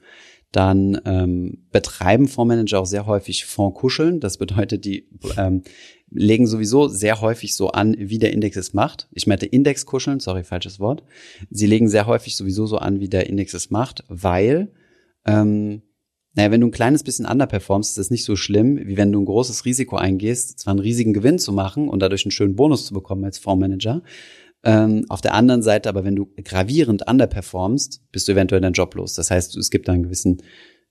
Dann 0.51 1.01
ähm, 1.05 1.67
betreiben 1.71 2.27
Fondsmanager 2.27 2.81
auch 2.81 2.87
sehr 2.87 3.07
häufig 3.07 3.45
Fondkuscheln. 3.45 4.19
Das 4.19 4.39
bedeutet, 4.39 4.85
die 4.85 5.07
ähm, 5.37 5.63
legen 6.11 6.47
sowieso 6.47 6.89
sehr 6.89 7.21
häufig 7.21 7.55
so 7.55 7.69
an, 7.69 7.95
wie 7.99 8.19
der 8.19 8.33
Index 8.33 8.57
es 8.57 8.73
macht. 8.73 9.09
Ich 9.13 9.27
meinte 9.27 9.47
Indexkuscheln, 9.47 10.21
sorry, 10.21 10.45
falsches 10.45 10.81
Wort. 10.81 11.03
Sie 11.51 11.67
legen 11.67 11.89
sehr 11.89 12.07
häufig 12.07 12.35
sowieso 12.35 12.67
so 12.67 12.79
an, 12.79 12.99
wie 12.99 13.09
der 13.09 13.29
Index 13.29 13.53
es 13.53 13.71
macht, 13.71 14.05
weil, 14.09 14.73
ähm, 15.27 15.83
naja, 16.35 16.51
wenn 16.51 16.61
du 16.61 16.69
ein 16.69 16.73
kleines 16.73 17.03
bisschen 17.03 17.27
underperformst, 17.27 17.91
ist 17.91 17.99
das 17.99 18.11
nicht 18.11 18.25
so 18.25 18.37
schlimm, 18.37 18.79
wie 18.87 18.97
wenn 18.97 19.13
du 19.13 19.21
ein 19.21 19.27
großes 19.27 19.65
Risiko 19.65 19.97
eingehst, 19.97 20.61
zwar 20.61 20.73
einen 20.73 20.81
riesigen 20.81 21.13
Gewinn 21.13 21.39
zu 21.39 21.53
machen 21.53 21.89
und 21.89 22.01
dadurch 22.01 22.25
einen 22.25 22.33
schönen 22.33 22.57
Bonus 22.57 22.87
zu 22.87 22.95
bekommen 22.95 23.25
als 23.25 23.39
Fondsmanager, 23.39 24.03
Ähm, 24.65 25.05
auf 25.09 25.21
der 25.21 25.35
anderen 25.35 25.63
Seite, 25.63 25.89
aber 25.89 26.05
wenn 26.05 26.17
du 26.17 26.29
gravierend 26.43 27.07
underperformst, 27.09 28.03
bist 28.11 28.27
du 28.27 28.33
eventuell 28.33 28.61
deinen 28.61 28.73
Job 28.73 28.95
los. 28.97 29.15
Das 29.15 29.31
heißt, 29.31 29.57
es 29.57 29.71
gibt 29.71 29.87
da 29.89 29.93
einen 29.93 30.03
gewissen, 30.03 30.43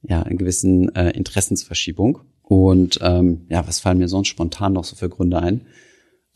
ja, 0.03 0.24
einen 0.24 0.38
gewissen 0.38 0.93
äh, 0.95 1.12
Interessensverschiebung. 1.12 2.19
Und 2.43 3.00
ähm, 3.01 3.45
ja, 3.50 3.67
was 3.67 3.81
fallen 3.81 3.97
mir 3.97 4.07
sonst 4.07 4.29
spontan 4.29 4.71
noch 4.74 4.86
so 4.86 4.95
für 4.95 5.09
Gründe 5.09 5.39
ein? 5.39 5.67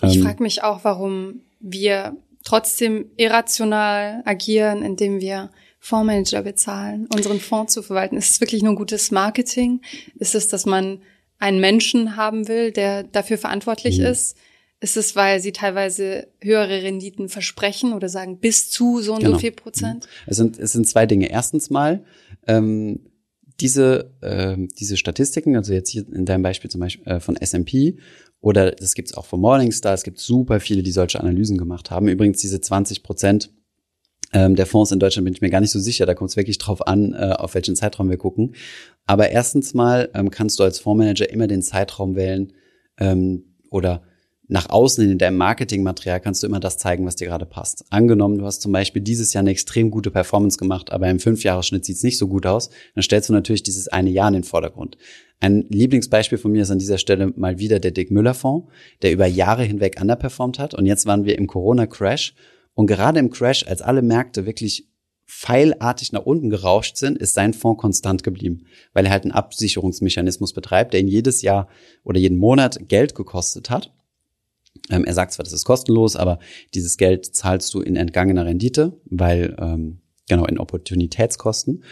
Ich 0.04 0.18
Ähm, 0.18 0.24
frage 0.24 0.44
mich 0.44 0.62
auch, 0.64 0.84
warum 0.84 1.42
wir 1.62 2.18
trotzdem 2.44 3.06
irrational 3.18 4.22
agieren, 4.26 4.84
indem 4.84 5.22
wir 5.22 5.52
Fondsmanager 5.80 6.44
bezahlen, 6.44 7.08
unseren 7.16 7.40
Fonds 7.40 7.74
zu 7.74 7.82
verwalten. 7.82 8.18
Ist 8.18 8.32
es 8.32 8.42
wirklich 8.42 8.62
nur 8.62 8.76
gutes 8.76 9.10
Marketing? 9.12 9.82
Ist 10.16 10.36
es, 10.36 10.48
dass 10.48 10.66
man 10.66 11.00
einen 11.40 11.60
Menschen 11.60 12.18
haben 12.18 12.48
will, 12.48 12.72
der 12.72 13.04
dafür 13.04 13.38
verantwortlich 13.38 14.00
Mhm. 14.00 14.06
ist? 14.06 14.38
Ist 14.84 14.98
es, 14.98 15.16
weil 15.16 15.40
sie 15.40 15.52
teilweise 15.52 16.28
höhere 16.42 16.82
Renditen 16.82 17.30
versprechen 17.30 17.94
oder 17.94 18.10
sagen 18.10 18.40
bis 18.40 18.72
zu 18.72 19.00
so 19.00 19.14
und 19.14 19.20
Genau. 19.20 19.34
so 19.34 19.40
viel 19.40 19.52
Prozent? 19.52 20.08
Es 20.26 20.38
sind, 20.38 20.58
es 20.58 20.72
sind 20.72 20.88
zwei 20.88 21.06
Dinge. 21.06 21.30
Erstens 21.30 21.70
mal, 21.70 22.04
ähm, 22.48 23.00
diese, 23.60 24.12
ähm, 24.24 24.70
diese 24.80 24.98
Statistiken, 24.98 25.56
also 25.56 25.72
jetzt 25.72 25.90
hier 25.90 26.04
in 26.12 26.26
deinem 26.26 26.42
Beispiel 26.42 26.72
zum 26.72 26.82
Beispiel 26.82 27.06
äh, 27.06 27.20
von 27.20 27.36
S&P 27.36 27.98
oder 28.40 28.72
das 28.72 28.96
gibt's 28.96 29.14
auch 29.14 29.26
von 29.26 29.40
Morningstar, 29.40 29.94
es 29.94 30.02
gibt 30.02 30.18
super 30.18 30.60
viele, 30.60 30.82
die 30.82 30.92
solche 30.92 31.20
Analysen 31.20 31.60
gemacht 31.60 31.92
haben. 31.92 32.08
Übrigens 32.08 32.40
diese 32.40 32.60
20 32.60 33.04
Prozent 33.04 33.52
ähm, 34.34 34.56
der 34.56 34.66
Fonds 34.66 34.92
in 34.92 35.00
Deutschland 35.00 35.26
bin 35.26 35.34
ich 35.36 35.42
mir 35.42 35.52
gar 35.52 35.62
nicht 35.62 35.72
so 35.72 35.80
sicher, 35.80 36.08
da 36.08 36.16
kommt 36.16 36.32
es 36.32 36.38
wirklich 36.38 36.58
drauf 36.58 36.88
an, 36.88 37.14
äh, 37.14 37.36
auf 37.38 37.54
welchen 37.54 37.76
Zeitraum 37.76 38.10
wir 38.10 38.18
gucken. 38.18 38.56
Aber 39.06 39.30
erstens 39.30 39.76
mal 39.76 40.10
ähm, 40.16 40.32
kannst 40.32 40.58
du 40.60 40.64
als 40.64 40.80
Fondsmanager 40.80 41.30
immer 41.30 41.46
den 41.46 41.62
Zeitraum 41.62 42.16
wählen 42.16 42.54
ähm, 42.98 43.44
oder 43.70 44.02
nach 44.52 44.70
außen 44.70 45.10
in 45.10 45.18
deinem 45.18 45.38
Marketingmaterial 45.38 46.20
kannst 46.20 46.44
du 46.44 46.48
immer 46.48 46.60
das 46.60 46.78
zeigen, 46.78 47.06
was 47.06 47.16
dir 47.16 47.28
gerade 47.28 47.46
passt. 47.46 47.86
Angenommen, 47.90 48.38
du 48.38 48.44
hast 48.44 48.62
zum 48.62 48.74
Beispiel 48.74 49.02
dieses 49.02 49.32
Jahr 49.32 49.44
eine 49.44 49.52
extrem 49.52 49.90
gute 49.90 50.12
Performance 50.12 50.58
gemacht, 50.58 50.92
aber 50.92 51.10
im 51.10 51.22
Fünfjahresschnitt 51.22 51.86
sieht 51.86 51.96
es 51.96 52.04
nicht 52.04 52.18
so 52.18 52.28
gut 52.28 52.46
aus, 52.46 52.70
dann 52.94 53.02
stellst 53.02 53.30
du 53.30 53.34
natürlich 53.34 53.64
dieses 53.64 53.88
eine 53.88 54.10
Jahr 54.10 54.28
in 54.28 54.34
den 54.34 54.44
Vordergrund. 54.44 54.98
Ein 55.40 55.68
Lieblingsbeispiel 55.70 56.38
von 56.38 56.52
mir 56.52 56.64
ist 56.64 56.70
an 56.70 56.80
dieser 56.80 56.98
Stelle 56.98 57.32
mal 57.38 57.60
wieder 57.60 57.80
der 57.80 57.92
Dick 57.92 58.12
Müller 58.12 58.34
Fonds, 58.34 58.68
der 59.04 59.14
über 59.14 59.26
Jahre 59.26 59.64
hinweg 59.64 60.02
underperformt 60.02 60.60
hat. 60.60 60.74
Und 60.74 60.86
jetzt 60.86 61.06
waren 61.06 61.24
wir 61.24 61.38
im 61.38 61.48
Corona-Crash. 61.48 62.36
Und 62.74 62.88
gerade 62.88 63.20
im 63.20 63.30
Crash, 63.30 63.66
als 63.66 63.82
alle 63.82 64.02
Märkte 64.02 64.46
wirklich 64.46 64.90
pfeilartig 65.28 66.12
nach 66.12 66.26
unten 66.26 66.50
gerauscht 66.50 66.98
sind, 66.98 67.18
ist 67.18 67.36
sein 67.36 67.54
Fonds 67.54 67.80
konstant 67.80 68.22
geblieben, 68.22 68.66
weil 68.92 69.06
er 69.06 69.12
halt 69.12 69.24
einen 69.24 69.32
Absicherungsmechanismus 69.32 70.52
betreibt, 70.52 70.92
der 70.92 71.00
ihn 71.00 71.08
jedes 71.08 71.42
Jahr 71.42 71.70
oder 72.04 72.20
jeden 72.20 72.38
Monat 72.38 72.90
Geld 72.90 73.16
gekostet 73.16 73.70
hat. 73.70 73.94
Ähm, 74.90 75.04
er 75.06 75.14
sagt 75.14 75.34
zwar, 75.34 75.44
das 75.44 75.54
ist 75.54 75.66
kostenlos, 75.66 76.16
aber 76.16 76.40
dieses 76.74 76.98
Geld 76.98 77.26
zahlst 77.26 77.74
du 77.74 77.82
in 77.82 77.96
entgangener 77.96 78.46
Rendite, 78.46 79.00
weil 79.06 79.56
ähm, 79.60 80.00
genau 80.28 80.46
in 80.46 80.58
Opportunitätskosten. 80.58 81.84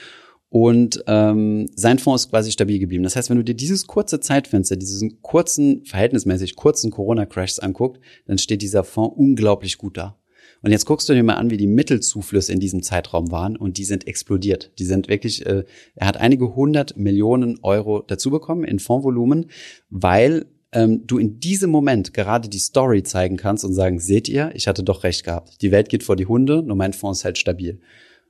Und 0.49 1.03
ähm, 1.05 1.69
sein 1.75 1.99
Fonds 1.99 2.23
ist 2.23 2.31
quasi 2.31 2.51
stabil 2.51 2.79
geblieben. 2.79 3.03
Das 3.03 3.15
heißt, 3.15 3.29
wenn 3.29 3.37
du 3.37 3.43
dir 3.43 3.53
dieses 3.53 3.85
kurze 3.85 4.19
Zeitfenster, 4.19 4.75
diesen 4.75 5.21
kurzen, 5.21 5.85
verhältnismäßig 5.85 6.55
kurzen 6.55 6.89
Corona-Crashs 6.89 7.59
anguckt, 7.59 7.99
dann 8.25 8.39
steht 8.39 8.63
dieser 8.63 8.83
Fonds 8.83 9.15
unglaublich 9.15 9.77
gut 9.77 9.97
da. 9.97 10.17
Und 10.61 10.71
jetzt 10.71 10.85
guckst 10.85 11.07
du 11.07 11.13
dir 11.13 11.23
mal 11.23 11.35
an, 11.35 11.51
wie 11.51 11.57
die 11.57 11.67
Mittelzuflüsse 11.67 12.51
in 12.51 12.59
diesem 12.59 12.81
Zeitraum 12.81 13.31
waren 13.31 13.55
und 13.55 13.77
die 13.77 13.85
sind 13.85 14.07
explodiert. 14.07 14.71
Die 14.79 14.85
sind 14.85 15.07
wirklich, 15.07 15.45
äh, 15.45 15.63
er 15.95 16.07
hat 16.07 16.17
einige 16.17 16.55
hundert 16.55 16.97
Millionen 16.97 17.59
Euro 17.61 18.01
dazu 18.01 18.29
bekommen 18.31 18.63
in 18.63 18.79
Fondsvolumen, 18.79 19.51
weil 19.89 20.47
ähm, 20.71 21.05
du 21.05 21.17
in 21.17 21.39
diesem 21.39 21.71
Moment 21.71 22.13
gerade 22.13 22.49
die 22.49 22.59
Story 22.59 23.03
zeigen 23.03 23.37
kannst 23.37 23.65
und 23.65 23.73
sagen, 23.73 23.99
seht 23.99 24.29
ihr, 24.29 24.51
ich 24.53 24.67
hatte 24.67 24.83
doch 24.83 25.03
recht 25.03 25.23
gehabt. 25.23 25.61
Die 25.61 25.71
Welt 25.71 25.89
geht 25.89 26.03
vor 26.03 26.15
die 26.15 26.27
Hunde, 26.27 26.61
nur 26.61 26.75
mein 26.75 26.93
Fonds 26.93 27.19
ist 27.19 27.25
halt 27.25 27.37
stabil. 27.37 27.79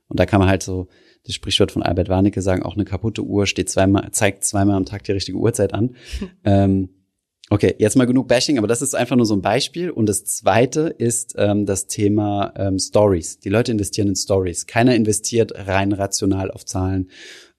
Und 0.08 0.18
da 0.18 0.26
kann 0.26 0.40
man 0.40 0.48
halt 0.48 0.62
so 0.62 0.88
das 1.24 1.34
Sprichwort 1.34 1.70
von 1.70 1.82
Albert 1.82 2.08
Warnecke 2.08 2.40
sagen, 2.40 2.62
auch 2.62 2.74
eine 2.74 2.84
kaputte 2.84 3.22
Uhr 3.22 3.46
steht 3.46 3.68
zweimal, 3.68 4.10
zeigt 4.10 4.44
zweimal 4.44 4.76
am 4.76 4.86
Tag 4.86 5.04
die 5.04 5.12
richtige 5.12 5.38
Uhrzeit 5.38 5.74
an. 5.74 5.94
ähm, 6.44 6.88
okay, 7.50 7.74
jetzt 7.78 7.96
mal 7.96 8.06
genug 8.06 8.26
Bashing, 8.26 8.56
aber 8.56 8.66
das 8.66 8.80
ist 8.80 8.94
einfach 8.94 9.16
nur 9.16 9.26
so 9.26 9.34
ein 9.34 9.42
Beispiel. 9.42 9.90
Und 9.90 10.08
das 10.08 10.24
zweite 10.24 10.94
ist 10.96 11.34
ähm, 11.36 11.66
das 11.66 11.88
Thema 11.88 12.54
ähm, 12.56 12.78
Stories. 12.78 13.38
Die 13.40 13.50
Leute 13.50 13.72
investieren 13.72 14.08
in 14.08 14.16
Stories. 14.16 14.66
Keiner 14.66 14.94
investiert 14.94 15.52
rein 15.66 15.92
rational 15.92 16.50
auf 16.50 16.64
Zahlen 16.64 17.10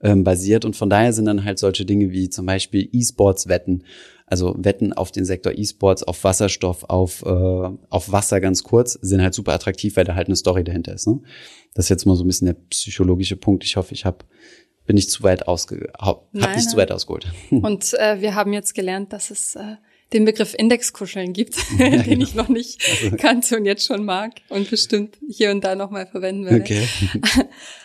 ähm, 0.01 0.23
basiert. 0.23 0.65
Und 0.65 0.75
von 0.75 0.89
daher 0.89 1.13
sind 1.13 1.25
dann 1.25 1.43
halt 1.43 1.59
solche 1.59 1.85
Dinge 1.85 2.11
wie 2.11 2.29
zum 2.29 2.47
Beispiel 2.47 2.89
E-Sports-Wetten. 2.91 3.83
Also 4.31 4.55
Wetten 4.57 4.93
auf 4.93 5.11
den 5.11 5.25
Sektor 5.25 5.51
E-Sports, 5.53 6.03
auf 6.03 6.23
Wasserstoff, 6.23 6.85
auf, 6.85 7.21
äh, 7.25 7.69
auf 7.89 8.11
Wasser 8.13 8.39
ganz 8.39 8.63
kurz, 8.63 8.93
sind 8.93 9.21
halt 9.21 9.33
super 9.33 9.51
attraktiv, 9.51 9.97
weil 9.97 10.05
da 10.05 10.15
halt 10.15 10.27
eine 10.27 10.37
Story 10.37 10.63
dahinter 10.63 10.93
ist. 10.93 11.05
Ne? 11.05 11.19
Das 11.73 11.85
ist 11.85 11.89
jetzt 11.89 12.05
mal 12.05 12.15
so 12.15 12.23
ein 12.23 12.27
bisschen 12.27 12.45
der 12.45 12.55
psychologische 12.69 13.35
Punkt. 13.35 13.65
Ich 13.65 13.75
hoffe, 13.75 13.93
ich 13.93 14.05
habe 14.05 14.19
bin 14.85 14.95
nicht 14.95 15.11
zu 15.11 15.23
weit 15.23 15.47
ausge 15.47 15.91
hab, 15.97 16.27
hab 16.39 16.55
nicht 16.55 16.69
zu 16.69 16.77
weit 16.77 16.91
ausgeholt. 16.91 17.31
Und 17.51 17.93
äh, 17.95 18.21
wir 18.21 18.33
haben 18.35 18.53
jetzt 18.53 18.73
gelernt, 18.73 19.13
dass 19.13 19.31
es 19.31 19.55
äh, 19.55 19.75
den 20.13 20.25
Begriff 20.25 20.53
Indexkuscheln 20.57 21.33
gibt, 21.33 21.55
den 21.79 22.03
genau. 22.03 22.23
ich 22.23 22.35
noch 22.35 22.49
nicht 22.49 22.81
kannte 23.17 23.57
und 23.57 23.65
jetzt 23.65 23.85
schon 23.85 24.05
mag 24.05 24.33
und 24.49 24.69
bestimmt 24.69 25.17
hier 25.29 25.51
und 25.51 25.63
da 25.63 25.75
nochmal 25.75 26.07
verwenden 26.07 26.45
werde. 26.45 26.61
Okay. 26.61 26.87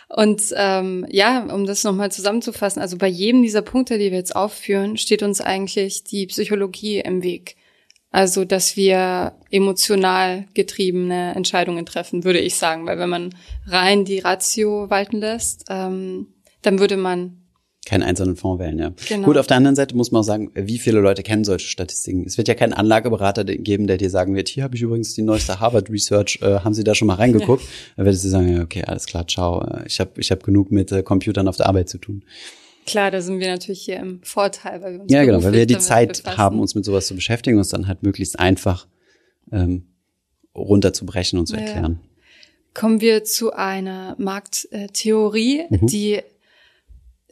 Und 0.09 0.43
ähm, 0.55 1.05
ja, 1.11 1.43
um 1.53 1.67
das 1.67 1.83
nochmal 1.83 2.13
zusammenzufassen, 2.13 2.81
also 2.81 2.97
bei 2.97 3.09
jedem 3.09 3.43
dieser 3.43 3.63
Punkte, 3.63 3.99
die 3.99 4.11
wir 4.11 4.19
jetzt 4.19 4.37
aufführen, 4.37 4.97
steht 4.97 5.23
uns 5.23 5.41
eigentlich 5.41 6.05
die 6.05 6.27
Psychologie 6.27 7.01
im 7.01 7.23
Weg. 7.23 7.57
Also, 8.13 8.45
dass 8.45 8.77
wir 8.77 9.35
emotional 9.51 10.47
getriebene 10.55 11.35
Entscheidungen 11.35 11.85
treffen, 11.85 12.25
würde 12.25 12.39
ich 12.39 12.55
sagen. 12.55 12.87
Weil 12.87 12.99
wenn 12.99 13.11
man 13.11 13.35
rein 13.67 14.05
die 14.05 14.21
Ratio 14.21 14.89
walten 14.89 15.19
lässt, 15.19 15.65
ähm, 15.69 16.29
dann 16.63 16.79
würde 16.79 16.97
man 16.97 17.46
Keinen 17.87 18.03
einzelnen 18.03 18.35
Fonds 18.37 18.61
wählen, 18.63 18.79
ja. 18.79 18.93
Genau. 19.09 19.27
Gut, 19.27 19.39
auf 19.39 19.47
der 19.47 19.57
anderen 19.59 19.77
Seite 19.77 19.97
muss 19.97 20.11
man 20.11 20.21
auch 20.21 20.25
sagen, 20.25 20.51
wie 20.55 20.79
viele 20.79 20.99
Leute 21.01 21.23
kennen 21.23 21.45
solche 21.45 21.69
Statistiken? 21.69 22.25
Es 22.27 22.37
wird 22.37 22.49
ja 22.49 22.55
keinen 22.55 22.73
Anlageberater 22.73 23.45
geben, 23.45 23.87
der 23.87 23.97
dir 23.97 24.11
sagen 24.11 24.35
wird, 24.35 24.49
hier 24.49 24.65
habe 24.65 24.75
ich 24.75 24.83
übrigens 24.83 25.15
die 25.15 25.23
neueste 25.23 25.61
Harvard 25.61 25.89
Research, 25.89 26.41
äh, 26.43 26.59
haben 26.61 26.75
Sie 26.75 26.83
da 26.83 26.95
schon 26.97 27.07
mal 27.07 27.15
reingeguckt? 27.15 27.65
Dann 27.97 28.05
würdest 28.05 28.25
du 28.25 28.29
sagen, 28.29 28.55
ja, 28.57 28.63
okay, 28.63 28.83
alles 28.85 29.07
klar, 29.07 29.27
ciao. 29.29 29.63
Äh, 29.65 29.85
Ich 29.87 30.01
habe 30.01 30.11
ich 30.21 30.31
hab 30.33 30.43
genug 30.43 30.73
mit 30.73 30.91
äh, 30.91 31.03
Computern 31.05 31.47
auf 31.47 31.57
der 31.57 31.67
Arbeit 31.69 31.89
zu 31.89 31.99
tun. 31.99 32.25
Klar, 32.87 33.11
da 33.13 33.21
sind 33.21 33.39
wir 33.41 33.49
natürlich 33.49 33.83
hier 33.83 33.97
im 33.99 34.21
Vorteil, 34.23 34.83
weil 34.83 34.95
wir 34.95 35.01
uns 35.03 35.13
Ja, 35.13 35.25
genau, 35.25 35.43
weil 35.45 35.53
wir 35.53 35.67
die 35.67 35.79
Zeit 35.79 36.09
befassen. 36.25 36.39
haben, 36.39 36.59
uns 36.61 36.75
mit 36.75 36.85
sowas 36.85 37.07
zu 37.07 37.15
beschäftigen 37.15 37.57
und 37.57 37.63
es 37.63 37.69
dann 37.69 37.87
halt 37.87 38.03
möglichst 38.03 38.39
einfach 38.39 38.87
ähm, 39.53 39.87
runterzubrechen 40.57 41.39
und 41.39 41.47
zu 41.47 41.55
Ja. 41.55 41.63
erklären. 41.63 42.01
Kommen 42.75 43.01
wir 43.01 43.25
zu 43.25 43.53
einer 43.53 44.17
Markttheorie, 44.19 45.65
Mhm. 45.71 45.87
die 45.87 46.21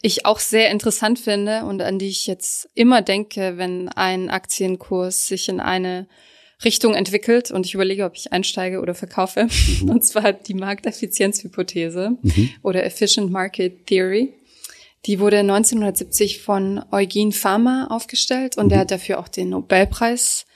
ich 0.05 0.27
auch 0.27 0.39
sehr 0.39 0.71
interessant 0.71 1.19
finde 1.19 1.65
und 1.65 1.81
an 1.81 1.99
die 1.99 2.09
ich 2.09 2.27
jetzt 2.27 2.69
immer 2.75 3.01
denke, 3.01 3.57
wenn 3.57 3.89
ein 3.89 4.29
Aktienkurs 4.29 5.27
sich 5.27 5.49
in 5.49 5.61
eine 5.61 6.07
Richtung 6.63 6.95
entwickelt 6.95 7.51
und 7.51 7.65
ich 7.65 7.73
überlege, 7.73 8.05
ob 8.05 8.15
ich 8.15 8.31
einsteige 8.31 8.81
oder 8.81 8.95
verkaufe. 8.95 9.49
Mhm. 9.81 9.91
Und 9.91 10.05
zwar 10.05 10.33
die 10.35 10.55
Markteffizienzhypothese 10.55 12.19
oder 12.63 12.85
Efficient 12.85 13.31
Market 13.31 13.87
Theory. 13.87 14.35
Die 15.07 15.21
wurde 15.21 15.39
1970 15.39 16.41
von 16.43 16.85
Eugen 16.93 17.33
Farmer 17.33 17.89
aufgestellt 17.91 18.57
und 18.57 18.71
der 18.71 18.81
hat 18.81 18.91
dafür 18.91 19.19
auch 19.19 19.29
den 19.29 19.51
Nobelpreis 19.51 20.47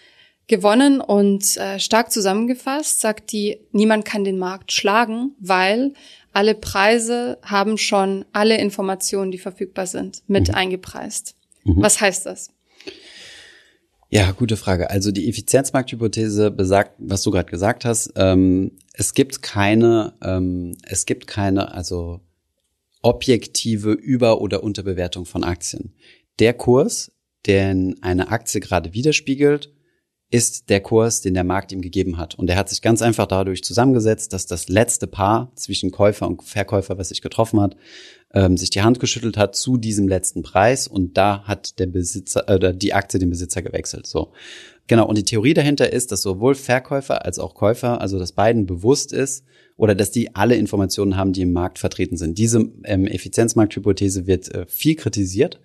gewonnen 0.47 1.01
und 1.01 1.57
äh, 1.57 1.79
stark 1.79 2.11
zusammengefasst 2.11 3.01
sagt 3.01 3.33
die, 3.33 3.59
niemand 3.73 4.05
kann 4.05 4.25
den 4.25 4.39
Markt 4.39 4.73
schlagen, 4.73 5.33
weil 5.41 5.93
alle 6.39 6.55
Preise 6.55 7.39
haben 7.43 7.79
schon 7.79 8.25
alle 8.33 8.59
Informationen, 8.59 9.33
die 9.33 9.39
verfügbar 9.39 9.89
sind, 9.89 10.23
mit 10.29 10.55
eingepreist. 10.55 11.35
Was 11.65 12.01
heißt 12.01 12.27
das? 12.27 12.51
Ja, 14.09 14.31
gute 14.31 14.57
Frage. 14.57 14.89
Also 14.89 15.11
die 15.11 15.29
Effizienzmarkthypothese 15.29 16.53
besagt, 16.53 16.93
was 16.99 17.25
du 17.25 17.33
gerade 17.33 17.51
gesagt 17.51 17.85
hast, 17.85 18.13
ähm, 18.15 18.71
es 18.93 19.15
gibt 19.15 19.43
keine, 19.43 20.15
ähm, 20.23 20.77
es 20.85 21.07
gibt 21.07 21.27
keine, 21.27 21.75
also 21.75 22.21
objektive 23.03 23.91
Über- 23.91 24.41
oder 24.41 24.63
Unterbewertung 24.63 25.25
von 25.25 25.43
Aktien. 25.43 25.93
Der 26.39 26.55
Kurs, 26.55 27.11
den 27.47 28.01
eine 28.01 28.29
Aktie 28.29 28.61
gerade 28.61 28.95
widerspiegelt, 28.95 29.75
ist 30.31 30.69
der 30.69 30.81
Kurs, 30.81 31.23
den 31.23 31.35
der 31.35 31.45
Markt 31.45 31.73
ihm 31.73 31.81
gegeben 31.81 32.19
hat. 32.19 32.35
Und 32.35 32.51
er 32.51 32.57
hat 32.57 32.69
sich 32.69 32.83
ganz 32.83 33.01
einfach 33.01 33.27
dadurch 33.27 33.65
zusammengesetzt, 33.65 34.33
dass 34.35 34.47
das 34.47 34.69
letzte 34.69 35.07
Paar 35.07 35.51
zwischen 35.55 35.91
Käufer 35.91 36.29
und 36.29 36.43
Verkäufer, 36.43 36.99
was 36.99 37.09
sich 37.09 37.23
getroffen 37.23 37.61
hat, 37.61 37.77
ähm, 38.35 38.59
sich 38.59 38.69
die 38.69 38.83
Hand 38.83 39.01
geschüttelt 39.01 39.39
hat 39.39 39.57
zu 39.57 39.79
diesem 39.79 40.07
letzten 40.07 40.43
Preis 40.43 40.87
und 40.87 41.17
da 41.17 41.45
hat 41.45 41.79
der 41.79 41.87
Besitzer 41.87 42.45
oder 42.55 42.75
die 42.75 42.93
Aktie 42.93 43.19
den 43.19 43.31
Besitzer 43.31 43.63
gewechselt. 43.63 44.07
So. 44.07 44.33
Genau, 44.87 45.07
und 45.07 45.17
die 45.17 45.25
Theorie 45.25 45.55
dahinter 45.55 45.93
ist, 45.93 46.13
dass 46.13 46.23
sowohl 46.23 46.55
Verkäufer 46.55 47.25
als 47.25 47.39
auch 47.39 47.55
Käufer, 47.55 48.01
also 48.01 48.19
dass 48.19 48.33
beiden 48.33 48.67
bewusst 48.67 49.13
ist 49.13 49.45
oder 49.77 49.95
dass 49.95 50.11
die 50.11 50.35
alle 50.35 50.57
Informationen 50.57 51.17
haben, 51.17 51.33
die 51.33 51.43
im 51.43 51.53
Markt 51.53 51.79
vertreten 51.79 52.19
sind. 52.19 52.37
Diese 52.37 52.71
ähm, 52.85 53.07
Effizienzmarkthypothese 53.07 54.27
wird 54.27 54.55
äh, 54.55 54.67
viel 54.67 54.97
kritisiert, 54.97 55.61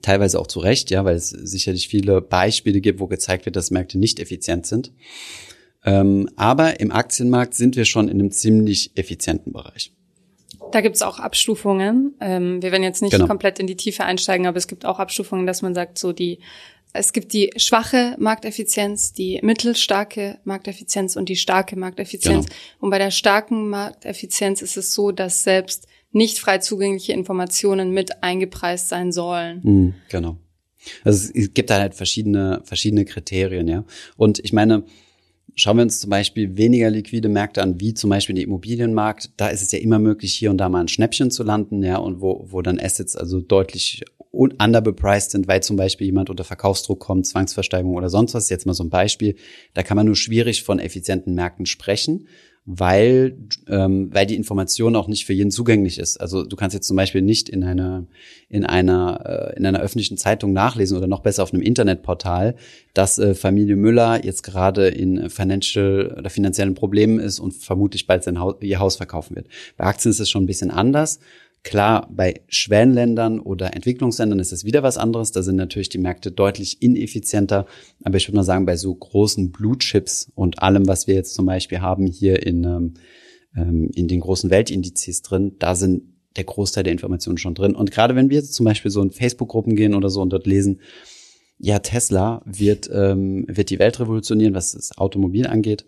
teilweise 0.00 0.38
auch 0.40 0.46
zu 0.46 0.60
Recht, 0.60 0.90
ja, 0.90 1.04
weil 1.04 1.16
es 1.16 1.30
sicherlich 1.30 1.88
viele 1.88 2.20
Beispiele 2.20 2.80
gibt, 2.80 3.00
wo 3.00 3.06
gezeigt 3.06 3.44
wird, 3.44 3.56
dass 3.56 3.70
Märkte 3.70 3.98
nicht 3.98 4.20
effizient 4.20 4.66
sind. 4.66 4.92
Ähm, 5.84 6.28
aber 6.36 6.80
im 6.80 6.92
Aktienmarkt 6.92 7.54
sind 7.54 7.76
wir 7.76 7.84
schon 7.84 8.08
in 8.08 8.20
einem 8.20 8.30
ziemlich 8.30 8.92
effizienten 8.96 9.52
Bereich. 9.52 9.92
Da 10.70 10.80
gibt's 10.80 11.02
auch 11.02 11.18
Abstufungen. 11.18 12.14
Ähm, 12.20 12.62
wir 12.62 12.72
werden 12.72 12.84
jetzt 12.84 13.02
nicht 13.02 13.12
genau. 13.12 13.26
komplett 13.26 13.58
in 13.58 13.66
die 13.66 13.76
Tiefe 13.76 14.04
einsteigen, 14.04 14.46
aber 14.46 14.56
es 14.56 14.68
gibt 14.68 14.86
auch 14.86 14.98
Abstufungen, 14.98 15.46
dass 15.46 15.60
man 15.60 15.74
sagt, 15.74 15.98
so 15.98 16.12
die 16.12 16.38
es 16.94 17.12
gibt 17.12 17.32
die 17.32 17.50
schwache 17.56 18.16
Markteffizienz, 18.18 19.14
die 19.14 19.40
mittelstarke 19.42 20.38
Markteffizienz 20.44 21.16
und 21.16 21.28
die 21.28 21.36
starke 21.36 21.74
Markteffizienz. 21.74 22.46
Genau. 22.46 22.58
Und 22.80 22.90
bei 22.90 22.98
der 22.98 23.10
starken 23.10 23.70
Markteffizienz 23.70 24.60
ist 24.60 24.76
es 24.76 24.92
so, 24.92 25.10
dass 25.10 25.42
selbst 25.42 25.86
nicht 26.12 26.38
frei 26.38 26.58
zugängliche 26.58 27.12
Informationen 27.12 27.92
mit 27.92 28.22
eingepreist 28.22 28.88
sein 28.88 29.12
sollen. 29.12 29.60
Mhm, 29.62 29.94
genau. 30.08 30.36
Also 31.04 31.30
es 31.34 31.54
gibt 31.54 31.70
da 31.70 31.78
halt 31.78 31.94
verschiedene, 31.94 32.60
verschiedene 32.64 33.04
Kriterien, 33.04 33.68
ja. 33.68 33.84
Und 34.16 34.40
ich 34.44 34.52
meine, 34.52 34.84
Schauen 35.54 35.76
wir 35.76 35.82
uns 35.82 36.00
zum 36.00 36.08
Beispiel 36.08 36.56
weniger 36.56 36.88
liquide 36.88 37.28
Märkte 37.28 37.62
an, 37.62 37.78
wie 37.78 37.92
zum 37.92 38.08
Beispiel 38.08 38.34
den 38.34 38.44
Immobilienmarkt. 38.44 39.32
Da 39.36 39.48
ist 39.48 39.60
es 39.60 39.70
ja 39.70 39.80
immer 39.80 39.98
möglich, 39.98 40.34
hier 40.34 40.50
und 40.50 40.56
da 40.56 40.68
mal 40.70 40.80
ein 40.80 40.88
Schnäppchen 40.88 41.30
zu 41.30 41.42
landen, 41.42 41.82
ja, 41.82 41.98
und 41.98 42.22
wo, 42.22 42.46
wo 42.48 42.62
dann 42.62 42.80
Assets 42.80 43.16
also 43.16 43.40
deutlich 43.40 44.02
underbepriced 44.30 45.30
sind, 45.30 45.48
weil 45.48 45.62
zum 45.62 45.76
Beispiel 45.76 46.06
jemand 46.06 46.30
unter 46.30 46.44
Verkaufsdruck 46.44 47.00
kommt, 47.00 47.26
Zwangsversteigerung 47.26 47.96
oder 47.96 48.08
sonst 48.08 48.32
was. 48.32 48.48
Jetzt 48.48 48.64
mal 48.64 48.72
so 48.72 48.82
ein 48.82 48.88
Beispiel. 48.88 49.36
Da 49.74 49.82
kann 49.82 49.96
man 49.96 50.06
nur 50.06 50.16
schwierig 50.16 50.62
von 50.62 50.78
effizienten 50.78 51.34
Märkten 51.34 51.66
sprechen 51.66 52.28
weil, 52.64 53.36
ähm, 53.66 54.10
weil 54.12 54.26
die 54.26 54.36
Information 54.36 54.94
auch 54.94 55.08
nicht 55.08 55.26
für 55.26 55.32
jeden 55.32 55.50
zugänglich 55.50 55.98
ist. 55.98 56.20
Also 56.20 56.44
du 56.44 56.54
kannst 56.54 56.74
jetzt 56.74 56.86
zum 56.86 56.96
Beispiel 56.96 57.20
nicht 57.20 57.48
in 57.48 57.64
einer, 57.64 58.06
in 58.48 58.64
einer, 58.64 59.50
äh, 59.52 59.56
in 59.56 59.66
einer 59.66 59.80
öffentlichen 59.80 60.16
Zeitung 60.16 60.52
nachlesen 60.52 60.96
oder 60.96 61.08
noch 61.08 61.20
besser 61.20 61.42
auf 61.42 61.52
einem 61.52 61.62
Internetportal, 61.62 62.54
dass 62.94 63.18
äh, 63.18 63.34
Familie 63.34 63.74
Müller 63.74 64.24
jetzt 64.24 64.42
gerade 64.44 64.88
in 64.88 65.28
financial 65.28 66.14
oder 66.16 66.30
finanziellen 66.30 66.74
Problemen 66.74 67.18
ist 67.18 67.40
und 67.40 67.52
vermutlich 67.52 68.06
bald 68.06 68.22
sein 68.22 68.38
Haus, 68.38 68.56
ihr 68.60 68.78
Haus 68.78 68.96
verkaufen 68.96 69.34
wird. 69.34 69.48
Bei 69.76 69.84
Aktien 69.84 70.10
ist 70.10 70.20
es 70.20 70.30
schon 70.30 70.44
ein 70.44 70.46
bisschen 70.46 70.70
anders. 70.70 71.18
Klar, 71.64 72.08
bei 72.10 72.40
Schwellenländern 72.48 73.38
oder 73.38 73.74
Entwicklungsländern 73.74 74.40
ist 74.40 74.52
es 74.52 74.64
wieder 74.64 74.82
was 74.82 74.98
anderes. 74.98 75.30
Da 75.30 75.42
sind 75.42 75.54
natürlich 75.54 75.88
die 75.88 75.98
Märkte 75.98 76.32
deutlich 76.32 76.82
ineffizienter. 76.82 77.66
Aber 78.02 78.16
ich 78.16 78.26
würde 78.26 78.36
mal 78.36 78.42
sagen, 78.42 78.66
bei 78.66 78.76
so 78.76 78.92
großen 78.92 79.52
Blue 79.52 79.78
Chips 79.78 80.30
und 80.34 80.60
allem, 80.60 80.88
was 80.88 81.06
wir 81.06 81.14
jetzt 81.14 81.34
zum 81.34 81.46
Beispiel 81.46 81.80
haben 81.80 82.06
hier 82.06 82.44
in, 82.44 82.64
ähm, 82.64 82.94
ähm, 83.56 83.90
in 83.94 84.08
den 84.08 84.20
großen 84.20 84.50
Weltindizes 84.50 85.22
drin, 85.22 85.54
da 85.60 85.76
sind 85.76 86.02
der 86.36 86.44
Großteil 86.44 86.82
der 86.82 86.92
Informationen 86.92 87.38
schon 87.38 87.54
drin. 87.54 87.76
Und 87.76 87.92
gerade 87.92 88.16
wenn 88.16 88.28
wir 88.28 88.38
jetzt 88.38 88.54
zum 88.54 88.64
Beispiel 88.64 88.90
so 88.90 89.00
in 89.00 89.12
Facebook-Gruppen 89.12 89.76
gehen 89.76 89.94
oder 89.94 90.10
so 90.10 90.20
und 90.20 90.30
dort 90.30 90.48
lesen, 90.48 90.80
ja, 91.58 91.78
Tesla 91.78 92.42
wird, 92.44 92.90
ähm, 92.92 93.44
wird 93.46 93.70
die 93.70 93.78
Welt 93.78 94.00
revolutionieren, 94.00 94.54
was 94.54 94.72
das 94.72 94.98
Automobil 94.98 95.46
angeht 95.46 95.84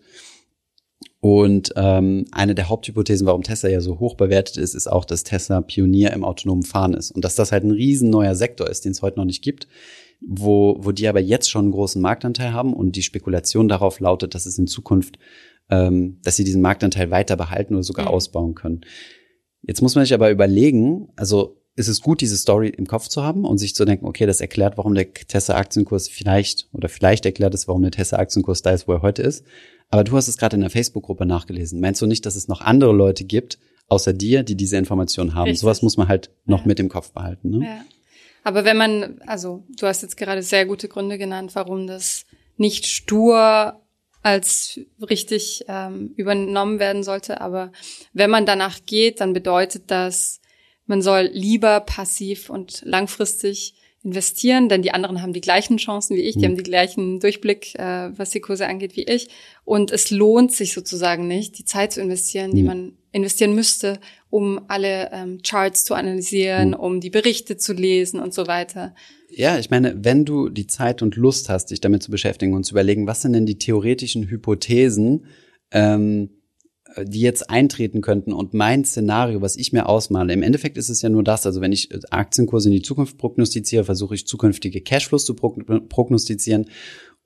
und 1.25 1.73
ähm, 1.75 2.25
eine 2.31 2.53
der 2.53 2.69
Haupthypothesen, 2.69 3.25
warum 3.25 3.41
Tesla 3.41 3.67
ja 3.67 3.81
so 3.81 3.97
hoch 3.97 4.13
bewertet 4.13 4.57
ist, 4.57 4.75
ist 4.75 4.85
auch, 4.85 5.05
dass 5.05 5.23
Tesla 5.23 5.59
Pionier 5.61 6.13
im 6.13 6.23
autonomen 6.23 6.61
Fahren 6.61 6.93
ist 6.93 7.09
und 7.09 7.25
dass 7.25 7.33
das 7.33 7.51
halt 7.51 7.63
ein 7.63 7.71
riesen 7.71 8.11
neuer 8.11 8.35
Sektor 8.35 8.69
ist, 8.69 8.85
den 8.85 8.91
es 8.91 9.01
heute 9.01 9.17
noch 9.17 9.25
nicht 9.25 9.43
gibt, 9.43 9.67
wo, 10.21 10.77
wo 10.81 10.91
die 10.91 11.07
aber 11.07 11.19
jetzt 11.19 11.49
schon 11.49 11.65
einen 11.65 11.71
großen 11.71 11.99
Marktanteil 11.99 12.53
haben 12.53 12.75
und 12.75 12.95
die 12.95 13.01
Spekulation 13.01 13.67
darauf 13.67 13.99
lautet, 13.99 14.35
dass 14.35 14.45
es 14.45 14.59
in 14.59 14.67
Zukunft, 14.67 15.17
ähm, 15.71 16.19
dass 16.23 16.35
sie 16.35 16.43
diesen 16.43 16.61
Marktanteil 16.61 17.09
weiter 17.09 17.37
behalten 17.37 17.73
oder 17.73 17.81
sogar 17.81 18.05
mhm. 18.05 18.11
ausbauen 18.11 18.53
können. 18.53 18.81
Jetzt 19.63 19.81
muss 19.81 19.95
man 19.95 20.05
sich 20.05 20.13
aber 20.13 20.29
überlegen, 20.29 21.07
also 21.15 21.59
ist 21.75 21.87
es 21.87 22.01
gut, 22.01 22.21
diese 22.21 22.37
Story 22.37 22.69
im 22.69 22.85
Kopf 22.85 23.07
zu 23.07 23.23
haben 23.23 23.45
und 23.45 23.57
sich 23.57 23.73
zu 23.73 23.83
denken, 23.83 24.05
okay, 24.05 24.27
das 24.27 24.41
erklärt, 24.41 24.77
warum 24.77 24.93
der 24.93 25.11
Tesla-Aktienkurs 25.11 26.07
vielleicht 26.07 26.69
oder 26.71 26.87
vielleicht 26.87 27.25
erklärt 27.25 27.55
es, 27.55 27.67
warum 27.67 27.81
der 27.81 27.89
Tesla-Aktienkurs 27.89 28.61
da 28.61 28.69
ist, 28.69 28.87
wo 28.87 28.93
er 28.93 29.01
heute 29.01 29.23
ist. 29.23 29.43
Aber 29.89 30.03
du 30.03 30.15
hast 30.15 30.27
es 30.27 30.37
gerade 30.37 30.55
in 30.55 30.61
der 30.61 30.69
Facebook-Gruppe 30.69 31.25
nachgelesen. 31.25 31.79
Meinst 31.79 32.01
du 32.01 32.05
nicht, 32.05 32.25
dass 32.25 32.35
es 32.35 32.47
noch 32.47 32.61
andere 32.61 32.93
Leute 32.93 33.23
gibt, 33.23 33.59
außer 33.87 34.13
dir, 34.13 34.43
die 34.43 34.55
diese 34.55 34.77
Informationen 34.77 35.35
haben? 35.35 35.45
Richtig. 35.45 35.61
Sowas 35.61 35.81
muss 35.81 35.97
man 35.97 36.07
halt 36.07 36.31
noch 36.45 36.61
ja. 36.61 36.67
mit 36.67 36.79
im 36.79 36.89
Kopf 36.89 37.11
behalten. 37.11 37.49
Ne? 37.49 37.65
Ja. 37.65 37.85
Aber 38.43 38.63
wenn 38.63 38.77
man, 38.77 39.19
also 39.25 39.63
du 39.79 39.87
hast 39.87 40.01
jetzt 40.01 40.17
gerade 40.17 40.43
sehr 40.43 40.65
gute 40.65 40.87
Gründe 40.87 41.17
genannt, 41.17 41.55
warum 41.55 41.87
das 41.87 42.25
nicht 42.57 42.85
stur 42.85 43.81
als 44.21 44.79
richtig 45.01 45.65
ähm, 45.67 46.13
übernommen 46.15 46.79
werden 46.79 47.03
sollte. 47.03 47.41
Aber 47.41 47.71
wenn 48.13 48.31
man 48.31 48.45
danach 48.45 48.79
geht, 48.85 49.21
dann 49.21 49.33
bedeutet 49.33 49.91
das, 49.91 50.41
man 50.87 51.01
soll 51.01 51.29
lieber 51.31 51.79
passiv 51.79 52.49
und 52.49 52.81
langfristig 52.83 53.75
investieren, 54.05 54.69
denn 54.69 54.83
die 54.83 54.93
anderen 54.93 55.21
haben 55.21 55.33
die 55.33 55.41
gleichen 55.41 55.77
Chancen 55.77 56.15
wie 56.15 56.21
ich, 56.21 56.35
die 56.35 56.41
mhm. 56.41 56.51
haben 56.51 56.57
die 56.57 56.63
gleichen 56.63 57.19
Durchblick, 57.19 57.73
äh, 57.75 58.17
was 58.17 58.29
die 58.29 58.39
Kurse 58.39 58.67
angeht, 58.67 58.95
wie 58.95 59.03
ich. 59.03 59.29
Und 59.65 59.91
es 59.91 60.11
lohnt 60.11 60.51
sich 60.51 60.73
sozusagen 60.73 61.27
nicht, 61.27 61.57
die 61.57 61.65
Zeit 61.65 61.91
zu 61.91 62.01
investieren, 62.01 62.51
mhm. 62.51 62.55
die 62.55 62.63
man 62.63 62.93
investieren 63.11 63.55
müsste, 63.55 63.99
um 64.29 64.61
alle 64.67 65.09
ähm, 65.11 65.39
Charts 65.41 65.85
zu 65.85 65.95
analysieren, 65.95 66.69
mhm. 66.69 66.75
um 66.75 67.01
die 67.01 67.09
Berichte 67.09 67.57
zu 67.57 67.73
lesen 67.73 68.19
und 68.19 68.33
so 68.33 68.45
weiter. 68.45 68.93
Ja, 69.29 69.57
ich 69.57 69.71
meine, 69.71 69.95
wenn 70.03 70.23
du 70.23 70.49
die 70.49 70.67
Zeit 70.67 71.01
und 71.01 71.15
Lust 71.15 71.49
hast, 71.49 71.71
dich 71.71 71.81
damit 71.81 72.03
zu 72.03 72.11
beschäftigen 72.11 72.53
und 72.53 72.63
zu 72.63 72.73
überlegen, 72.73 73.07
was 73.07 73.23
sind 73.23 73.33
denn 73.33 73.45
die 73.45 73.57
theoretischen 73.57 74.29
Hypothesen, 74.29 75.25
ähm, 75.71 76.29
die 77.03 77.21
jetzt 77.21 77.49
eintreten 77.49 78.01
könnten 78.01 78.33
und 78.33 78.53
mein 78.53 78.85
Szenario, 78.85 79.41
was 79.41 79.55
ich 79.57 79.73
mir 79.73 79.87
ausmale, 79.87 80.33
im 80.33 80.43
Endeffekt 80.43 80.77
ist 80.77 80.89
es 80.89 81.01
ja 81.01 81.09
nur 81.09 81.23
das, 81.23 81.45
also 81.45 81.61
wenn 81.61 81.71
ich 81.71 81.89
Aktienkurse 82.11 82.69
in 82.69 82.75
die 82.75 82.81
Zukunft 82.81 83.17
prognostiziere, 83.17 83.83
versuche 83.83 84.15
ich 84.15 84.27
zukünftige 84.27 84.81
Cashflows 84.81 85.25
zu 85.25 85.35
prognostizieren 85.35 86.67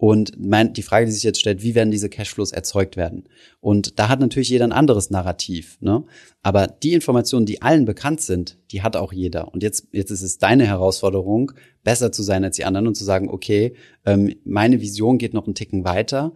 und 0.02 0.40
mein, 0.40 0.72
die 0.72 0.82
Frage, 0.82 1.08
die 1.08 1.12
sich 1.12 1.24
jetzt 1.24 1.42
stellt, 1.42 1.62
wie 1.62 1.76
werden 1.76 1.92
diese 1.92 2.08
Cashflows 2.08 2.54
erzeugt 2.54 2.96
werden? 2.96 3.28
Und 3.60 4.00
da 4.00 4.08
hat 4.08 4.22
natürlich 4.22 4.48
jeder 4.48 4.64
ein 4.64 4.72
anderes 4.72 5.10
Narrativ. 5.10 5.78
Ne? 5.82 6.06
Aber 6.42 6.68
die 6.68 6.94
Informationen, 6.94 7.46
die 7.46 7.62
allen 7.62 7.84
bekannt 7.84 8.22
sind, 8.22 8.58
die 8.72 8.82
hat 8.82 8.96
auch 8.96 9.12
jeder. 9.12 9.54
Und 9.54 9.62
jetzt, 9.62 9.90
jetzt 9.92 10.10
ist 10.12 10.22
es 10.22 10.38
deine 10.38 10.66
Herausforderung, 10.66 11.52
besser 11.84 12.14
zu 12.14 12.24
sein 12.24 12.46
als 12.46 12.56
die 12.56 12.64
anderen 12.64 12.88
und 12.88 12.96
zu 12.96 13.04
sagen, 13.04 13.28
okay, 13.28 13.76
ähm, 14.06 14.34
meine 14.46 14.80
Vision 14.80 15.18
geht 15.18 15.34
noch 15.34 15.48
einen 15.48 15.56
Ticken 15.56 15.84
weiter. 15.84 16.32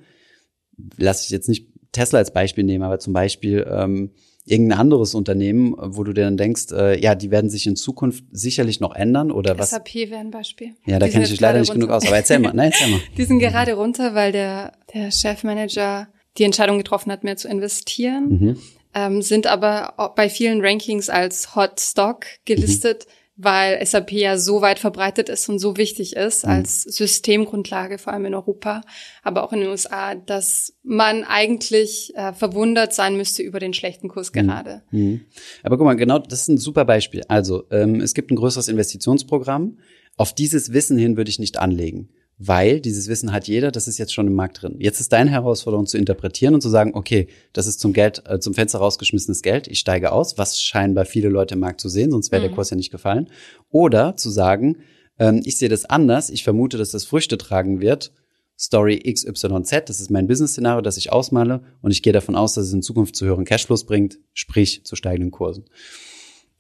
Lass 0.97 1.23
ich 1.23 1.29
jetzt 1.29 1.47
nicht 1.47 1.69
Tesla 1.93 2.19
als 2.19 2.33
Beispiel 2.33 2.65
nehmen, 2.65 2.83
aber 2.83 2.99
zum 2.99 3.13
Beispiel 3.13 3.65
ähm, 3.69 4.11
irgendein 4.45 4.79
anderes 4.79 5.15
Unternehmen, 5.15 5.73
wo 5.77 6.03
du 6.03 6.11
dir 6.11 6.25
dann 6.25 6.35
denkst, 6.35 6.71
äh, 6.73 6.99
ja, 6.99 7.15
die 7.15 7.31
werden 7.31 7.49
sich 7.49 7.65
in 7.65 7.77
Zukunft 7.77 8.25
sicherlich 8.31 8.81
noch 8.81 8.93
ändern 8.93 9.31
oder 9.31 9.57
was? 9.57 9.69
SAP 9.69 9.95
wäre 9.95 10.17
ein 10.17 10.31
Beispiel. 10.31 10.75
Ja, 10.85 10.99
da 10.99 11.07
kenne 11.07 11.23
ich 11.23 11.29
dich 11.29 11.39
leider 11.39 11.59
nicht 11.59 11.69
runter. 11.69 11.87
genug 11.87 11.95
aus, 11.95 12.05
aber 12.05 12.17
erzähl 12.17 12.39
mal, 12.39 12.53
nein, 12.53 12.71
erzähl 12.71 12.91
mal. 12.91 12.99
die 13.17 13.23
sind 13.23 13.39
gerade 13.39 13.73
runter, 13.73 14.13
weil 14.13 14.33
der, 14.33 14.73
der 14.93 15.11
Chefmanager 15.11 16.09
die 16.37 16.43
Entscheidung 16.43 16.77
getroffen 16.77 17.11
hat, 17.11 17.23
mehr 17.23 17.37
zu 17.37 17.47
investieren, 17.47 18.29
mhm. 18.29 18.57
ähm, 18.93 19.21
sind 19.21 19.47
aber 19.47 20.13
bei 20.15 20.29
vielen 20.29 20.61
Rankings 20.61 21.09
als 21.09 21.55
Hot 21.55 21.79
Stock 21.79 22.25
gelistet. 22.45 23.05
Mhm 23.07 23.22
weil 23.35 23.83
SAP 23.85 24.11
ja 24.11 24.37
so 24.37 24.61
weit 24.61 24.79
verbreitet 24.79 25.29
ist 25.29 25.49
und 25.49 25.59
so 25.59 25.75
wichtig 25.77 26.15
ist 26.15 26.45
mhm. 26.45 26.51
als 26.51 26.83
Systemgrundlage, 26.83 27.97
vor 27.97 28.13
allem 28.13 28.25
in 28.25 28.35
Europa, 28.35 28.81
aber 29.23 29.43
auch 29.43 29.53
in 29.53 29.61
den 29.61 29.69
USA, 29.69 30.15
dass 30.15 30.73
man 30.83 31.23
eigentlich 31.23 32.13
äh, 32.15 32.33
verwundert 32.33 32.93
sein 32.93 33.17
müsste 33.17 33.41
über 33.41 33.59
den 33.59 33.73
schlechten 33.73 34.07
Kurs 34.07 34.31
mhm. 34.33 34.47
gerade. 34.47 34.83
Mhm. 34.91 35.21
Aber 35.63 35.77
guck 35.77 35.85
mal, 35.85 35.95
genau, 35.95 36.19
das 36.19 36.41
ist 36.41 36.47
ein 36.49 36.57
super 36.57 36.85
Beispiel. 36.85 37.23
Also 37.27 37.63
ähm, 37.71 38.01
es 38.01 38.13
gibt 38.13 38.31
ein 38.31 38.35
größeres 38.35 38.67
Investitionsprogramm. 38.67 39.79
Auf 40.15 40.33
dieses 40.33 40.73
Wissen 40.73 40.97
hin 40.97 41.17
würde 41.17 41.29
ich 41.29 41.39
nicht 41.39 41.57
anlegen 41.57 42.09
weil 42.47 42.81
dieses 42.81 43.07
Wissen 43.07 43.31
hat 43.31 43.47
jeder, 43.47 43.71
das 43.71 43.87
ist 43.87 43.97
jetzt 43.97 44.13
schon 44.13 44.27
im 44.27 44.33
Markt 44.33 44.61
drin. 44.61 44.75
Jetzt 44.79 44.99
ist 44.99 45.13
deine 45.13 45.31
Herausforderung 45.31 45.85
zu 45.85 45.97
interpretieren 45.97 46.53
und 46.53 46.61
zu 46.61 46.69
sagen, 46.69 46.91
okay, 46.93 47.27
das 47.53 47.67
ist 47.67 47.79
zum 47.79 47.93
Geld, 47.93 48.23
äh, 48.27 48.39
zum 48.39 48.53
Fenster 48.53 48.79
rausgeschmissenes 48.79 49.41
Geld, 49.41 49.67
ich 49.67 49.79
steige 49.79 50.11
aus, 50.11 50.37
was 50.37 50.61
scheinbar 50.61 51.05
viele 51.05 51.29
Leute 51.29 51.53
im 51.53 51.61
Markt 51.61 51.79
zu 51.79 51.89
sehen, 51.89 52.11
sonst 52.11 52.31
wäre 52.31 52.41
mhm. 52.41 52.47
der 52.47 52.55
Kurs 52.55 52.69
ja 52.69 52.75
nicht 52.75 52.91
gefallen. 52.91 53.29
Oder 53.69 54.17
zu 54.17 54.29
sagen, 54.29 54.77
ähm, 55.19 55.41
ich 55.45 55.57
sehe 55.57 55.69
das 55.69 55.85
anders, 55.85 56.29
ich 56.29 56.43
vermute, 56.43 56.77
dass 56.77 56.91
das 56.91 57.05
Früchte 57.05 57.37
tragen 57.37 57.79
wird. 57.79 58.11
Story 58.59 58.99
XYZ, 58.99 59.83
das 59.85 59.99
ist 59.99 60.11
mein 60.11 60.27
Business-Szenario, 60.27 60.81
das 60.81 60.97
ich 60.97 61.11
ausmale 61.11 61.63
und 61.81 61.91
ich 61.91 62.03
gehe 62.03 62.13
davon 62.13 62.35
aus, 62.35 62.53
dass 62.53 62.67
es 62.67 62.73
in 62.73 62.81
Zukunft 62.81 63.15
zu 63.15 63.25
höheren 63.25 63.45
Cashflows 63.45 63.85
bringt, 63.85 64.19
sprich 64.33 64.85
zu 64.85 64.95
steigenden 64.95 65.31
Kursen. 65.31 65.65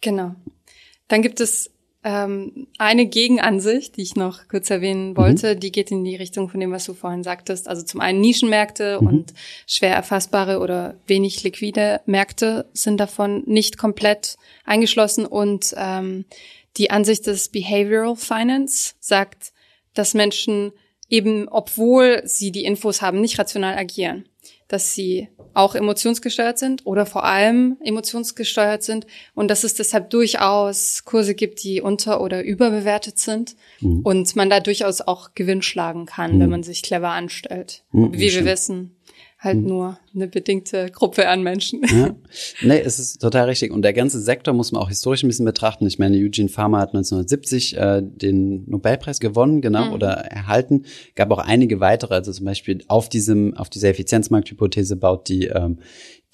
Genau. 0.01 0.35
Dann 1.07 1.21
gibt 1.21 1.39
es 1.39 1.72
ähm, 2.03 2.67
eine 2.77 3.05
Gegenansicht, 3.05 3.95
die 3.97 4.01
ich 4.01 4.15
noch 4.15 4.47
kurz 4.49 4.69
erwähnen 4.69 5.11
mhm. 5.11 5.17
wollte, 5.17 5.55
mhm. 5.55 5.59
die 5.59 5.71
geht 5.71 5.91
in 5.91 6.03
die 6.03 6.15
Richtung 6.15 6.49
von 6.49 6.59
dem, 6.59 6.71
was 6.71 6.85
du 6.85 6.93
vorhin 6.93 7.23
sagtest. 7.23 7.67
Also 7.67 7.83
zum 7.83 8.01
einen 8.01 8.21
Nischenmärkte 8.21 8.99
mhm. 8.99 9.07
und 9.07 9.33
schwer 9.67 9.95
erfassbare 9.95 10.59
oder 10.59 10.95
wenig 11.07 11.43
liquide 11.43 12.01
Märkte 12.05 12.65
sind 12.73 12.99
davon 12.99 13.43
nicht 13.45 13.77
komplett 13.77 14.37
eingeschlossen. 14.65 15.25
Und 15.25 15.73
ähm, 15.77 16.25
die 16.77 16.91
Ansicht 16.91 17.27
des 17.27 17.49
Behavioral 17.49 18.15
Finance 18.15 18.95
sagt, 18.99 19.53
dass 19.93 20.13
Menschen 20.13 20.73
eben, 21.09 21.47
obwohl 21.47 22.21
sie 22.25 22.51
die 22.51 22.65
Infos 22.65 23.01
haben, 23.01 23.21
nicht 23.21 23.39
rational 23.39 23.77
agieren 23.77 24.25
dass 24.73 24.93
sie 24.93 25.29
auch 25.53 25.75
emotionsgesteuert 25.75 26.57
sind 26.57 26.85
oder 26.85 27.05
vor 27.05 27.23
allem 27.23 27.77
emotionsgesteuert 27.83 28.81
sind 28.81 29.05
und 29.35 29.49
dass 29.49 29.63
es 29.63 29.75
deshalb 29.75 30.09
durchaus 30.09 31.03
Kurse 31.05 31.35
gibt, 31.35 31.63
die 31.63 31.79
unter- 31.79 32.21
oder 32.21 32.43
überbewertet 32.43 33.19
sind 33.19 33.55
mhm. 33.79 34.01
und 34.01 34.35
man 34.35 34.49
da 34.49 34.59
durchaus 34.59 35.01
auch 35.01 35.35
Gewinn 35.35 35.61
schlagen 35.61 36.07
kann, 36.07 36.35
mhm. 36.35 36.39
wenn 36.39 36.49
man 36.49 36.63
sich 36.63 36.81
clever 36.81 37.09
anstellt. 37.09 37.83
Mhm, 37.91 38.13
Wie 38.13 38.33
wir 38.33 38.45
wissen, 38.45 38.95
halt 39.43 39.59
mhm. 39.59 39.67
nur 39.67 39.99
eine 40.15 40.27
bedingte 40.27 40.89
Gruppe 40.91 41.27
an 41.27 41.43
Menschen. 41.43 41.81
Ja. 41.83 42.15
Nee, 42.61 42.79
es 42.79 42.97
ist 42.97 43.21
total 43.21 43.45
richtig. 43.45 43.71
Und 43.71 43.81
der 43.81 43.93
ganze 43.93 44.19
Sektor 44.19 44.53
muss 44.53 44.71
man 44.71 44.81
auch 44.81 44.89
historisch 44.89 45.23
ein 45.23 45.27
bisschen 45.27 45.45
betrachten. 45.45 45.85
Ich 45.85 45.99
meine, 45.99 46.17
Eugene 46.17 46.49
Farmer 46.49 46.79
hat 46.79 46.89
1970 46.89 47.77
äh, 47.77 48.01
den 48.03 48.69
Nobelpreis 48.69 49.19
gewonnen, 49.19 49.61
genau, 49.61 49.87
mhm. 49.87 49.93
oder 49.93 50.11
erhalten. 50.11 50.85
Gab 51.15 51.31
auch 51.31 51.39
einige 51.39 51.79
weitere, 51.79 52.13
also 52.13 52.31
zum 52.31 52.45
Beispiel 52.45 52.83
auf 52.87 53.09
diesem, 53.09 53.55
auf 53.55 53.69
dieser 53.69 53.89
Effizienzmarkthypothese 53.89 54.95
baut 54.95 55.27
die 55.27 55.47
ähm, 55.47 55.79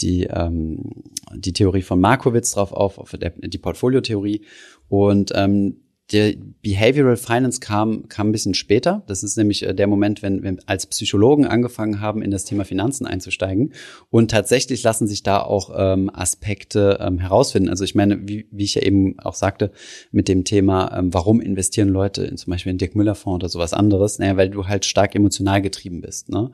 die, 0.01 0.23
ähm, 0.23 1.03
die 1.35 1.53
Theorie 1.53 1.81
von 1.81 1.99
Markowitz 1.99 2.51
drauf 2.51 2.71
auf, 2.71 2.97
auf 2.97 3.11
der, 3.11 3.31
die 3.31 3.57
Portfoliotheorie. 3.57 4.45
Und 4.87 5.33
ähm, 5.35 5.81
der 6.11 6.33
Behavioral 6.61 7.17
Finance 7.17 7.59
kam, 7.59 8.07
kam 8.09 8.29
ein 8.29 8.31
bisschen 8.31 8.53
später. 8.53 9.03
Das 9.07 9.23
ist 9.23 9.37
nämlich 9.37 9.63
äh, 9.63 9.73
der 9.73 9.87
Moment, 9.87 10.21
wenn 10.21 10.43
wir 10.43 10.57
als 10.65 10.87
Psychologen 10.87 11.45
angefangen 11.45 12.01
haben, 12.01 12.21
in 12.21 12.31
das 12.31 12.45
Thema 12.45 12.65
Finanzen 12.65 13.05
einzusteigen. 13.05 13.73
Und 14.09 14.31
tatsächlich 14.31 14.81
lassen 14.81 15.07
sich 15.07 15.23
da 15.23 15.41
auch 15.41 15.71
ähm, 15.75 16.09
Aspekte 16.13 16.97
ähm, 16.99 17.19
herausfinden. 17.19 17.69
Also 17.69 17.83
ich 17.83 17.95
meine, 17.95 18.27
wie, 18.27 18.47
wie 18.51 18.63
ich 18.63 18.75
ja 18.75 18.81
eben 18.81 19.19
auch 19.19 19.35
sagte, 19.35 19.71
mit 20.11 20.27
dem 20.27 20.43
Thema, 20.43 20.97
ähm, 20.97 21.13
warum 21.13 21.41
investieren 21.41 21.89
Leute 21.89 22.23
in 22.23 22.37
zum 22.37 22.51
Beispiel 22.51 22.71
in 22.71 22.77
Dirk 22.77 22.95
Müller 22.95 23.15
Fonds 23.15 23.43
oder 23.43 23.49
sowas 23.49 23.73
anderes? 23.73 24.19
Naja, 24.19 24.35
weil 24.35 24.49
du 24.49 24.67
halt 24.67 24.85
stark 24.85 25.15
emotional 25.15 25.61
getrieben 25.61 26.01
bist. 26.01 26.29
Ne? 26.29 26.51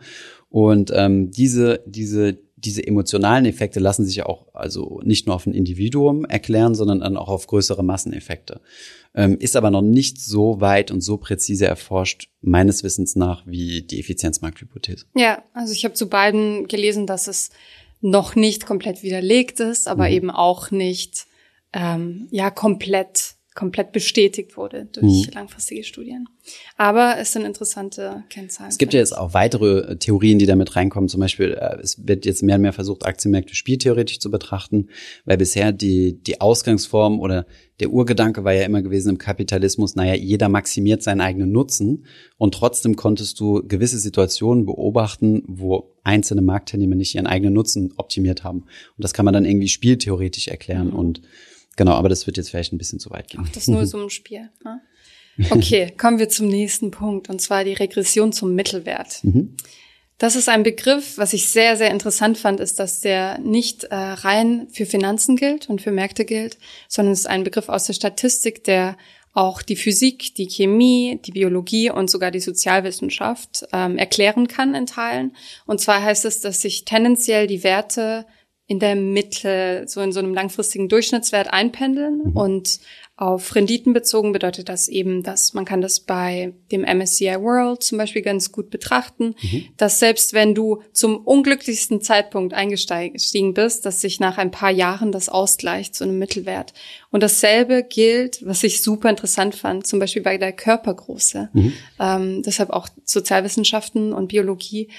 Und 0.50 0.92
ähm, 0.94 1.32
diese, 1.32 1.82
diese 1.86 2.38
diese 2.66 2.86
emotionalen 2.86 3.46
Effekte 3.46 3.80
lassen 3.80 4.06
sich 4.06 4.24
auch 4.24 4.54
also 4.54 5.00
nicht 5.04 5.28
nur 5.28 5.36
auf 5.36 5.46
ein 5.46 5.54
Individuum 5.54 6.26
erklären, 6.26 6.76
sondern 6.76 7.00
dann 7.02 7.18
auch 7.18 7.30
auf 7.30 7.48
größere 7.48 7.84
Masseneffekte. 7.84 8.60
Ähm, 9.14 9.38
ist 9.40 9.56
aber 9.56 9.72
noch 9.72 9.82
nicht 9.82 10.20
so 10.20 10.60
weit 10.60 10.92
und 10.92 11.02
so 11.02 11.18
präzise 11.18 11.68
erforscht, 11.68 12.30
meines 12.42 12.84
Wissens 12.84 13.16
nach, 13.16 13.46
wie 13.46 13.84
die 13.84 14.00
Effizienzmarkthypothese. 14.00 15.06
Ja, 15.16 15.44
also 15.54 15.72
ich 15.72 15.86
habe 15.86 15.94
zu 15.94 16.10
beiden 16.10 16.68
gelesen, 16.68 17.08
dass 17.08 17.28
es 17.28 17.52
noch 18.02 18.36
nicht 18.36 18.66
komplett 18.66 19.04
widerlegt 19.04 19.60
ist, 19.60 19.88
aber 19.88 20.08
mhm. 20.08 20.14
eben 20.14 20.32
auch 20.32 20.72
nicht 20.72 21.28
ähm, 21.72 22.28
ja 22.32 22.50
komplett 22.50 23.35
komplett 23.56 23.94
bestätigt 23.94 24.58
wurde 24.58 24.86
durch 24.92 25.28
mhm. 25.28 25.34
langfristige 25.34 25.86
Studien. 25.86 26.28
Aber 26.76 27.16
es 27.18 27.32
sind 27.32 27.46
interessante 27.46 28.26
Kennzahlen. 28.30 28.70
Es 28.70 28.78
gibt 28.78 28.94
ja 28.94 29.00
jetzt 29.00 29.18
auch 29.18 29.34
weitere 29.34 29.94
äh, 29.94 29.96
Theorien, 29.96 30.40
die 30.40 30.46
damit 30.46 30.76
reinkommen. 30.76 31.08
Zum 31.08 31.22
Beispiel, 31.22 31.54
äh, 31.54 31.78
es 31.82 32.06
wird 32.06 32.26
jetzt 32.26 32.44
mehr 32.44 32.58
und 32.58 32.64
mehr 32.64 32.74
versucht, 32.74 33.06
Aktienmärkte 33.06 33.56
spieltheoretisch 33.56 34.20
zu 34.20 34.30
betrachten, 34.30 34.90
weil 35.24 35.38
bisher 35.38 35.72
die, 35.72 36.22
die 36.22 36.42
Ausgangsform 36.42 37.22
oder 37.22 37.46
der 37.80 37.92
Urgedanke 37.92 38.44
war 38.44 38.54
ja 38.54 38.64
immer 38.64 38.82
gewesen 38.82 39.10
im 39.12 39.18
Kapitalismus, 39.18 39.96
naja, 39.96 40.16
jeder 40.16 40.50
maximiert 40.50 41.02
seinen 41.02 41.22
eigenen 41.22 41.52
Nutzen 41.52 42.06
und 42.38 42.54
trotzdem 42.54 42.96
konntest 42.96 43.40
du 43.40 43.66
gewisse 43.66 44.00
Situationen 44.00 44.66
beobachten, 44.66 45.44
wo 45.48 45.96
einzelne 46.04 46.42
Marktteilnehmer 46.42 46.96
nicht 46.96 47.16
ihren 47.16 47.28
eigenen 47.28 47.54
Nutzen 47.54 47.94
optimiert 47.98 48.44
haben. 48.44 48.60
Und 48.62 49.04
das 49.04 49.14
kann 49.14 49.26
man 49.26 49.34
dann 49.34 49.46
irgendwie 49.46 49.68
spieltheoretisch 49.68 50.48
erklären 50.50 50.90
mhm. 50.90 50.96
und 50.96 51.22
Genau, 51.76 51.94
aber 51.94 52.10
das 52.10 52.26
wird 52.26 52.38
jetzt 52.38 52.50
vielleicht 52.50 52.74
ein 52.74 52.78
bisschen 52.78 53.00
zu 53.00 53.10
weit 53.10 53.30
gehen. 53.30 53.42
Ach, 53.44 53.50
das 53.50 53.64
ist 53.64 53.68
nur 53.68 53.86
so 53.86 54.02
ein 54.02 54.10
Spiel. 54.10 54.50
Ne? 54.64 54.82
Okay, 55.50 55.92
kommen 55.98 56.20
wir 56.20 56.30
zum 56.30 56.48
nächsten 56.48 56.92
Punkt, 56.92 57.30
und 57.30 57.42
zwar 57.42 57.64
die 57.64 57.74
Regression 57.74 58.32
zum 58.32 58.56
Mittelwert. 58.56 59.24
Mhm. 59.24 59.56
Das 60.18 60.38
ist 60.38 60.48
ein 60.48 60.64
Begriff, 60.64 61.18
was 61.18 61.34
ich 61.34 61.50
sehr, 61.50 61.76
sehr 61.76 61.92
interessant 61.92 62.38
fand, 62.38 62.62
ist, 62.62 62.80
dass 62.80 63.02
der 63.02 63.38
nicht 63.40 63.84
äh, 63.86 63.96
rein 63.96 64.68
für 64.72 64.86
Finanzen 64.86 65.36
gilt 65.36 65.70
und 65.70 65.82
für 65.82 65.92
Märkte 65.92 66.24
gilt, 66.24 66.58
sondern 66.88 67.12
es 67.12 67.22
ist 67.22 67.26
ein 67.26 67.44
Begriff 67.44 67.68
aus 67.68 67.84
der 67.84 67.94
Statistik, 67.94 68.64
der 68.64 68.98
auch 69.34 69.62
die 69.62 69.76
Physik, 69.76 70.34
die 70.36 70.48
Chemie, 70.48 71.20
die 71.26 71.34
Biologie 71.34 71.92
und 71.92 72.10
sogar 72.10 72.32
die 72.32 72.40
Sozialwissenschaft 72.40 73.66
ähm, 73.74 73.98
erklären 73.98 74.48
kann 74.48 74.74
in 74.74 74.86
Teilen. 74.86 75.36
Und 75.66 75.82
zwar 75.82 76.02
heißt 76.02 76.24
es, 76.24 76.40
dass 76.40 76.62
sich 76.62 76.86
tendenziell 76.86 77.46
die 77.46 77.66
Werte 77.66 78.26
in 78.68 78.80
der 78.80 78.96
Mitte, 78.96 79.84
so 79.88 80.02
in 80.02 80.12
so 80.12 80.20
einem 80.20 80.34
langfristigen 80.34 80.90
Durchschnittswert 80.90 81.54
einpendeln 81.54 82.22
mhm. 82.26 82.38
und 82.38 82.80
auf 83.18 83.56
Renditen 83.56 83.94
bezogen 83.94 84.34
bedeutet 84.34 84.68
das 84.68 84.90
eben, 84.90 85.24
dass 85.24 85.54
man 85.54 85.64
kann 85.64 85.80
das 85.80 86.02
bei 86.02 86.54
dem 86.74 86.82
MSCI 86.82 87.40
World 87.40 87.82
zum 87.82 87.98
Beispiel 87.98 88.22
ganz 88.22 88.52
gut 88.52 88.70
betrachten, 88.70 89.36
mhm. 89.42 89.66
dass 89.78 90.00
selbst 90.00 90.34
wenn 90.34 90.54
du 90.54 90.82
zum 90.92 91.20
unglücklichsten 91.20 92.02
Zeitpunkt 92.02 92.54
eingestiegen 92.54 93.54
bist, 93.54 93.86
dass 93.86 94.02
sich 94.02 94.20
nach 94.20 94.38
ein 94.38 94.52
paar 94.52 94.72
Jahren 94.72 95.14
das 95.14 95.30
ausgleicht 95.30 95.96
zu 95.96 96.04
einem 96.04 96.20
Mittelwert. 96.20 96.74
Und 97.10 97.24
dasselbe 97.24 97.84
gilt, 97.84 98.46
was 98.46 98.64
ich 98.64 98.82
super 98.82 99.10
interessant 99.10 99.56
fand, 99.56 99.88
zum 99.88 100.00
Beispiel 100.00 100.22
bei 100.22 100.38
der 100.38 100.52
Körpergröße. 100.52 101.50
Mhm. 101.54 101.74
Ähm, 102.02 102.44
deshalb 102.44 102.70
auch 102.72 102.90
Sozialwissenschaften 103.06 104.12
und 104.12 104.28
Biologie 104.28 104.90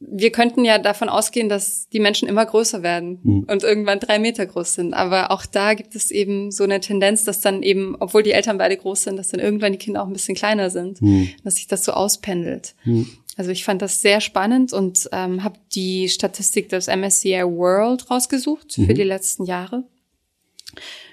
wir 0.00 0.32
könnten 0.32 0.64
ja 0.64 0.78
davon 0.78 1.08
ausgehen, 1.08 1.48
dass 1.48 1.88
die 1.88 2.00
Menschen 2.00 2.28
immer 2.28 2.44
größer 2.44 2.82
werden 2.82 3.20
mhm. 3.22 3.46
und 3.50 3.62
irgendwann 3.62 4.00
drei 4.00 4.18
Meter 4.18 4.44
groß 4.44 4.74
sind. 4.74 4.94
Aber 4.94 5.30
auch 5.30 5.46
da 5.46 5.74
gibt 5.74 5.94
es 5.94 6.10
eben 6.10 6.50
so 6.50 6.64
eine 6.64 6.80
Tendenz, 6.80 7.24
dass 7.24 7.40
dann 7.40 7.62
eben, 7.62 7.96
obwohl 8.00 8.22
die 8.22 8.32
Eltern 8.32 8.58
beide 8.58 8.76
groß 8.76 9.04
sind, 9.04 9.16
dass 9.16 9.28
dann 9.28 9.40
irgendwann 9.40 9.72
die 9.72 9.78
Kinder 9.78 10.02
auch 10.02 10.06
ein 10.06 10.12
bisschen 10.12 10.34
kleiner 10.34 10.70
sind, 10.70 11.00
mhm. 11.00 11.30
dass 11.42 11.56
sich 11.56 11.68
das 11.68 11.84
so 11.84 11.92
auspendelt. 11.92 12.74
Mhm. 12.84 13.08
Also 13.36 13.50
ich 13.50 13.64
fand 13.64 13.82
das 13.82 14.00
sehr 14.00 14.20
spannend 14.20 14.72
und 14.72 15.08
ähm, 15.12 15.42
habe 15.42 15.58
die 15.74 16.08
Statistik 16.08 16.68
des 16.68 16.86
MSCI 16.86 17.42
World 17.44 18.10
rausgesucht 18.10 18.74
für 18.74 18.82
mhm. 18.82 18.94
die 18.94 19.02
letzten 19.02 19.44
Jahre. 19.44 19.84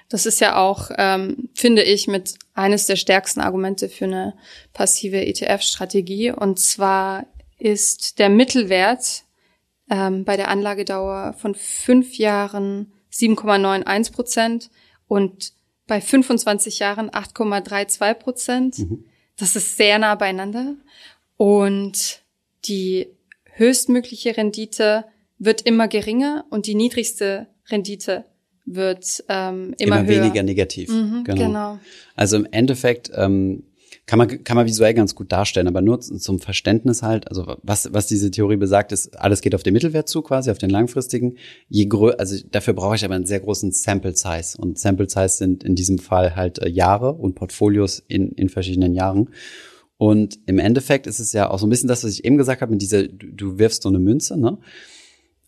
Das 0.08 0.26
ist 0.26 0.40
ja 0.40 0.56
auch, 0.58 0.90
ähm, 0.98 1.48
finde 1.54 1.82
ich, 1.82 2.06
mit 2.06 2.34
eines 2.52 2.86
der 2.86 2.96
stärksten 2.96 3.40
Argumente 3.40 3.88
für 3.88 4.04
eine 4.04 4.34
passive 4.74 5.24
ETF-Strategie. 5.24 6.32
Und 6.32 6.60
zwar 6.60 7.26
ist 7.62 8.18
der 8.18 8.28
Mittelwert 8.28 9.22
ähm, 9.88 10.24
bei 10.24 10.36
der 10.36 10.48
Anlagedauer 10.48 11.34
von 11.38 11.54
fünf 11.54 12.18
Jahren 12.18 12.92
7,91 13.12 14.12
Prozent 14.12 14.70
und 15.06 15.52
bei 15.86 16.00
25 16.00 16.80
Jahren 16.80 17.10
8,32 17.10 18.14
Prozent. 18.14 18.78
Mhm. 18.78 19.04
Das 19.36 19.54
ist 19.54 19.76
sehr 19.76 19.98
nah 20.00 20.16
beieinander. 20.16 20.74
Und 21.36 22.22
die 22.64 23.08
höchstmögliche 23.44 24.36
Rendite 24.36 25.04
wird 25.38 25.62
immer 25.62 25.86
geringer 25.86 26.44
und 26.50 26.66
die 26.66 26.74
niedrigste 26.74 27.46
Rendite 27.70 28.24
wird 28.64 29.22
ähm, 29.28 29.74
immer, 29.78 29.98
immer 29.98 30.06
höher. 30.06 30.22
weniger 30.22 30.42
negativ. 30.42 30.88
Mhm, 30.88 31.24
genau. 31.24 31.44
genau. 31.46 31.78
Also 32.16 32.36
im 32.36 32.46
Endeffekt 32.50 33.10
ähm, 33.14 33.64
kann 34.06 34.18
man, 34.18 34.42
kann 34.42 34.56
man 34.56 34.66
visuell 34.66 34.94
ganz 34.94 35.14
gut 35.14 35.30
darstellen, 35.30 35.68
aber 35.68 35.80
nur 35.80 36.00
zum 36.00 36.40
Verständnis 36.40 37.02
halt, 37.02 37.28
also 37.28 37.56
was, 37.62 37.92
was 37.92 38.08
diese 38.08 38.30
Theorie 38.30 38.56
besagt, 38.56 38.90
ist, 38.90 39.18
alles 39.18 39.40
geht 39.40 39.54
auf 39.54 39.62
den 39.62 39.74
Mittelwert 39.74 40.08
zu, 40.08 40.22
quasi 40.22 40.50
auf 40.50 40.58
den 40.58 40.70
langfristigen. 40.70 41.36
Je 41.68 41.86
grö 41.86 42.10
also 42.10 42.36
dafür 42.50 42.74
brauche 42.74 42.96
ich 42.96 43.04
aber 43.04 43.14
einen 43.14 43.26
sehr 43.26 43.40
großen 43.40 43.70
Sample 43.70 44.16
Size. 44.16 44.58
Und 44.58 44.78
Sample 44.78 45.08
Size 45.08 45.28
sind 45.28 45.62
in 45.62 45.76
diesem 45.76 45.98
Fall 45.98 46.34
halt 46.34 46.58
äh, 46.58 46.68
Jahre 46.68 47.12
und 47.12 47.34
Portfolios 47.36 48.02
in, 48.08 48.32
in 48.32 48.48
verschiedenen 48.48 48.94
Jahren. 48.94 49.30
Und 49.98 50.40
im 50.46 50.58
Endeffekt 50.58 51.06
ist 51.06 51.20
es 51.20 51.32
ja 51.32 51.48
auch 51.48 51.60
so 51.60 51.66
ein 51.66 51.70
bisschen 51.70 51.88
das, 51.88 52.02
was 52.02 52.10
ich 52.10 52.24
eben 52.24 52.36
gesagt 52.36 52.60
habe, 52.60 52.72
mit 52.72 52.82
dieser, 52.82 53.06
du, 53.06 53.28
du 53.28 53.58
wirfst 53.58 53.84
so 53.84 53.88
eine 53.88 54.00
Münze, 54.00 54.36
ne? 54.36 54.58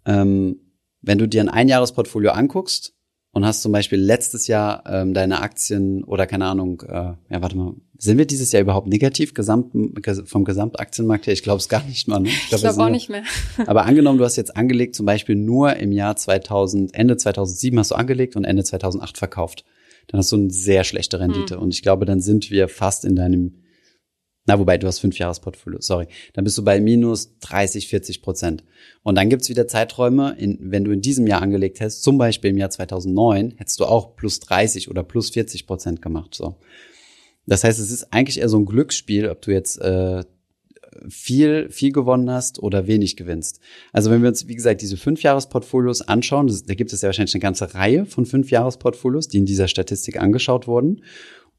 Ähm, 0.07 0.61
wenn 1.03 1.19
du 1.19 1.27
dir 1.27 1.41
ein 1.41 1.49
Einjahresportfolio 1.49 2.31
anguckst, 2.31 2.95
und 3.35 3.45
hast 3.45 3.63
zum 3.63 3.73
Beispiel 3.73 4.01
letztes 4.01 4.47
Jahr 4.47 4.85
ähm, 4.87 5.13
deine 5.13 5.43
Aktien 5.43 6.05
oder 6.05 6.27
keine 6.27 6.47
Ahnung, 6.47 6.83
äh, 6.83 6.93
ja, 6.93 7.43
warte 7.43 7.57
mal, 7.57 7.75
sind 7.99 8.17
wir 8.17 8.27
dieses 8.27 8.53
Jahr 8.53 8.63
überhaupt 8.63 8.87
negativ 8.87 9.35
gesamt, 9.35 9.73
vom 10.27 10.45
Gesamtaktienmarkt 10.45 11.27
her? 11.27 11.33
Ich 11.33 11.43
glaube 11.43 11.59
es 11.59 11.69
gar 11.69 11.83
nicht 11.85 12.07
mal. 12.07 12.21
Ne? 12.21 12.29
Ich 12.29 12.49
glaube 12.49 12.63
glaub 12.63 12.79
auch 12.79 12.89
nicht 12.89 13.11
mehr. 13.11 13.25
aber 13.67 13.87
angenommen, 13.87 14.19
du 14.19 14.25
hast 14.25 14.37
jetzt 14.37 14.57
angelegt, 14.57 14.95
zum 14.95 15.05
Beispiel 15.05 15.35
nur 15.35 15.77
im 15.77 15.91
Jahr 15.91 16.15
2000, 16.15 16.95
Ende 16.95 17.17
2007 17.17 17.79
hast 17.79 17.91
du 17.91 17.97
angelegt 17.97 18.37
und 18.37 18.45
Ende 18.45 18.63
2008 18.63 19.19
verkauft. 19.19 19.65
Dann 20.07 20.19
hast 20.19 20.31
du 20.31 20.37
eine 20.37 20.51
sehr 20.51 20.85
schlechte 20.85 21.19
Rendite. 21.19 21.57
Mhm. 21.57 21.63
Und 21.63 21.75
ich 21.75 21.83
glaube, 21.83 22.05
dann 22.05 22.21
sind 22.21 22.51
wir 22.51 22.69
fast 22.69 23.05
in 23.05 23.17
deinem 23.17 23.55
na, 24.47 24.59
wobei, 24.59 24.77
du 24.77 24.87
hast 24.87 24.99
fünf 24.99 25.19
Jahresportfolio, 25.19 25.81
sorry. 25.81 26.07
Dann 26.35 26.45
bist 26.45 26.59
du 26.59 26.65
bei 26.65 26.79
minus 26.81 27.39
30, 27.41 27.89
40 27.89 28.21
Prozent. 28.21 28.63
Und 29.03 29.15
dann 29.15 29.31
gibt's 29.31 29.49
wieder 29.49 29.67
Zeiträume, 29.67 30.37
in, 30.39 30.59
wenn 30.61 30.85
du 30.85 30.91
in 30.91 31.01
diesem 31.01 31.27
Jahr 31.27 31.41
angelegt 31.41 31.81
hast, 31.81 32.03
zum 32.03 32.19
Beispiel 32.19 32.51
im 32.51 32.59
Jahr 32.59 32.71
2009, 32.71 33.55
hättest 33.57 33.81
du 33.81 33.87
auch 33.87 34.17
plus 34.17 34.41
30 34.41 34.91
oder 34.91 35.03
plus 35.03 35.31
40 35.31 35.67
Prozent 35.67 36.03
gemacht. 36.03 36.35
So. 36.35 36.57
Das 37.47 37.65
heißt, 37.65 37.79
es 37.79 37.91
ist 37.91 38.13
eigentlich 38.13 38.39
eher 38.39 38.51
so 38.51 38.59
ein 38.59 38.67
Glücksspiel, 38.67 39.31
ob 39.31 39.41
du 39.41 39.51
jetzt 39.51 39.81
äh, 39.81 40.25
viel, 41.09 41.71
viel 41.71 41.93
gewonnen 41.93 42.31
hast 42.31 42.63
oder 42.63 42.87
wenig 42.87 43.17
gewinnst. 43.17 43.61
Also 43.93 44.11
wenn 44.11 44.23
wir 44.23 44.29
uns, 44.29 44.49
wie 44.49 44.55
gesagt, 44.55 44.83
diese 44.83 44.97
Fünfjahresportfolios 44.97 46.03
anschauen, 46.03 46.47
das, 46.47 46.65
da 46.65 46.75
gibt 46.75 46.93
es 46.93 47.03
ja 47.03 47.09
wahrscheinlich 47.09 47.35
eine 47.35 47.43
ganze 47.43 47.75
Reihe 47.75 48.07
von 48.07 48.27
Fünfjahresportfolios, 48.27 49.29
die 49.29 49.39
in 49.39 49.47
dieser 49.47 49.69
Statistik 49.69 50.21
angeschaut 50.21 50.67
wurden. 50.67 51.03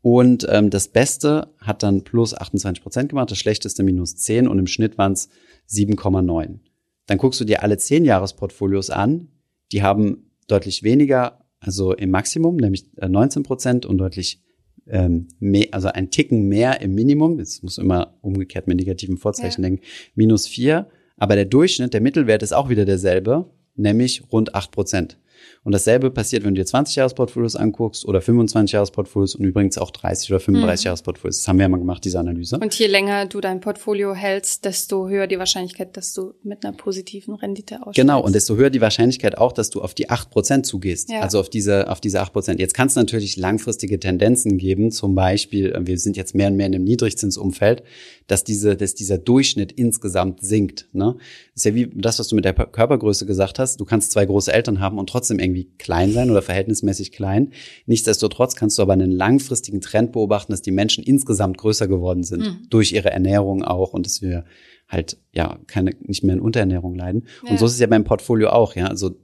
Und 0.05 0.45
ähm, 0.51 0.69
das 0.69 0.89
Beste 0.89 1.47
hat 1.57 1.81
dann 1.81 2.03
plus 2.03 2.35
28 2.35 2.83
Prozent 2.83 3.09
gemacht, 3.09 3.31
das 3.31 3.39
Schlechteste 3.39 3.81
minus 3.81 4.15
10 4.17 4.47
und 4.47 4.59
im 4.59 4.67
Schnitt 4.67 4.99
waren 4.99 5.13
es 5.13 5.29
7,9. 5.67 6.59
Dann 7.07 7.17
guckst 7.17 7.41
du 7.41 7.43
dir 7.43 7.63
alle 7.63 7.79
10 7.79 8.05
Jahresportfolios 8.05 8.91
an, 8.91 9.29
die 9.71 9.81
haben 9.81 10.29
deutlich 10.47 10.83
weniger, 10.83 11.39
also 11.59 11.91
im 11.91 12.11
Maximum, 12.11 12.57
nämlich 12.57 12.85
19 13.01 13.41
äh, 13.41 13.45
Prozent 13.47 13.87
und 13.87 13.97
deutlich 13.97 14.43
ähm, 14.85 15.27
mehr, 15.39 15.69
also 15.71 15.87
ein 15.87 16.11
Ticken 16.11 16.49
mehr 16.49 16.81
im 16.81 16.93
Minimum, 16.93 17.39
jetzt 17.39 17.63
muss 17.63 17.79
immer 17.79 18.19
umgekehrt 18.21 18.67
mit 18.67 18.77
negativen 18.77 19.17
Vorzeichen 19.17 19.63
ja. 19.63 19.69
denken, 19.69 19.83
minus 20.13 20.45
4, 20.45 20.87
aber 21.17 21.33
der 21.33 21.45
Durchschnitt, 21.45 21.95
der 21.95 22.01
Mittelwert 22.01 22.43
ist 22.43 22.53
auch 22.53 22.69
wieder 22.69 22.85
derselbe, 22.85 23.49
nämlich 23.73 24.21
rund 24.31 24.53
acht 24.53 24.69
Prozent. 24.69 25.17
Und 25.63 25.71
dasselbe 25.71 26.11
passiert, 26.11 26.43
wenn 26.43 26.53
du 26.53 26.61
dir 26.61 26.65
20 26.65 26.95
Jahresportfolios 26.95 27.55
anguckst 27.55 28.05
oder 28.05 28.21
25 28.21 28.73
Jahresportfolios 28.73 29.35
und 29.35 29.45
übrigens 29.45 29.77
auch 29.77 29.91
30 29.91 30.31
oder 30.31 30.39
35 30.39 30.83
mhm. 30.83 30.87
Jahresportfolios. 30.87 31.37
Das 31.39 31.47
haben 31.47 31.57
wir 31.57 31.63
ja 31.63 31.69
mal 31.69 31.77
gemacht, 31.77 32.05
diese 32.05 32.19
Analyse. 32.19 32.59
Und 32.59 32.73
je 32.75 32.87
länger 32.87 33.25
du 33.25 33.41
dein 33.41 33.61
Portfolio 33.61 34.13
hältst, 34.13 34.65
desto 34.65 35.07
höher 35.09 35.27
die 35.27 35.39
Wahrscheinlichkeit, 35.39 35.97
dass 35.97 36.13
du 36.13 36.33
mit 36.43 36.63
einer 36.63 36.75
positiven 36.75 37.35
Rendite 37.35 37.77
aussteigst. 37.77 37.95
Genau, 37.95 38.23
und 38.23 38.35
desto 38.35 38.55
höher 38.55 38.69
die 38.69 38.81
Wahrscheinlichkeit 38.81 39.37
auch, 39.37 39.51
dass 39.51 39.69
du 39.69 39.81
auf 39.81 39.93
die 39.93 40.09
8% 40.09 40.63
zugehst. 40.63 41.09
Ja. 41.09 41.21
Also 41.21 41.39
auf 41.39 41.49
diese, 41.49 41.89
auf 41.89 41.99
diese 41.99 42.21
8%. 42.21 42.59
Jetzt 42.59 42.73
kann 42.73 42.87
es 42.87 42.95
natürlich 42.95 43.37
langfristige 43.37 43.99
Tendenzen 43.99 44.57
geben, 44.57 44.91
zum 44.91 45.15
Beispiel, 45.15 45.71
äh, 45.71 45.87
wir 45.87 45.97
sind 45.97 46.17
jetzt 46.17 46.35
mehr 46.35 46.47
und 46.47 46.57
mehr 46.57 46.67
in 46.67 46.75
einem 46.75 46.83
Niedrigzinsumfeld, 46.83 47.83
dass 48.27 48.43
diese, 48.43 48.75
dass 48.75 48.95
dieser 48.95 49.17
Durchschnitt 49.17 49.71
insgesamt 49.71 50.41
sinkt. 50.41 50.89
Ne? 50.93 51.15
Ist 51.53 51.65
ja 51.65 51.75
wie 51.75 51.87
das, 51.93 52.19
was 52.19 52.27
du 52.27 52.35
mit 52.35 52.45
der 52.45 52.53
Körpergröße 52.53 53.25
gesagt 53.25 53.59
hast. 53.59 53.79
Du 53.79 53.85
kannst 53.85 54.11
zwei 54.11 54.25
große 54.25 54.51
Eltern 54.51 54.79
haben 54.79 54.97
und 54.97 55.09
trotzdem 55.09 55.39
irgendwie 55.39 55.71
klein 55.77 56.11
sein 56.11 56.31
oder 56.31 56.41
verhältnismäßig 56.41 57.11
klein. 57.11 57.51
Nichtsdestotrotz 57.85 58.55
kannst 58.55 58.77
du 58.77 58.81
aber 58.81 58.93
einen 58.93 59.11
langfristigen 59.11 59.81
Trend 59.81 60.11
beobachten, 60.11 60.51
dass 60.51 60.61
die 60.61 60.71
Menschen 60.71 61.03
insgesamt 61.03 61.57
größer 61.57 61.87
geworden 61.87 62.23
sind 62.23 62.41
mhm. 62.41 62.67
durch 62.69 62.93
ihre 62.93 63.11
Ernährung 63.11 63.63
auch 63.63 63.93
und 63.93 64.05
dass 64.05 64.21
wir 64.21 64.45
halt 64.87 65.17
ja 65.31 65.59
keine 65.67 65.91
nicht 66.01 66.23
mehr 66.23 66.35
in 66.35 66.41
Unterernährung 66.41 66.95
leiden. 66.95 67.27
Ja. 67.43 67.51
Und 67.51 67.59
so 67.59 67.65
ist 67.65 67.73
es 67.73 67.79
ja 67.79 67.87
beim 67.87 68.03
Portfolio 68.03 68.49
auch. 68.49 68.75
Ja, 68.75 68.87
also 68.87 69.15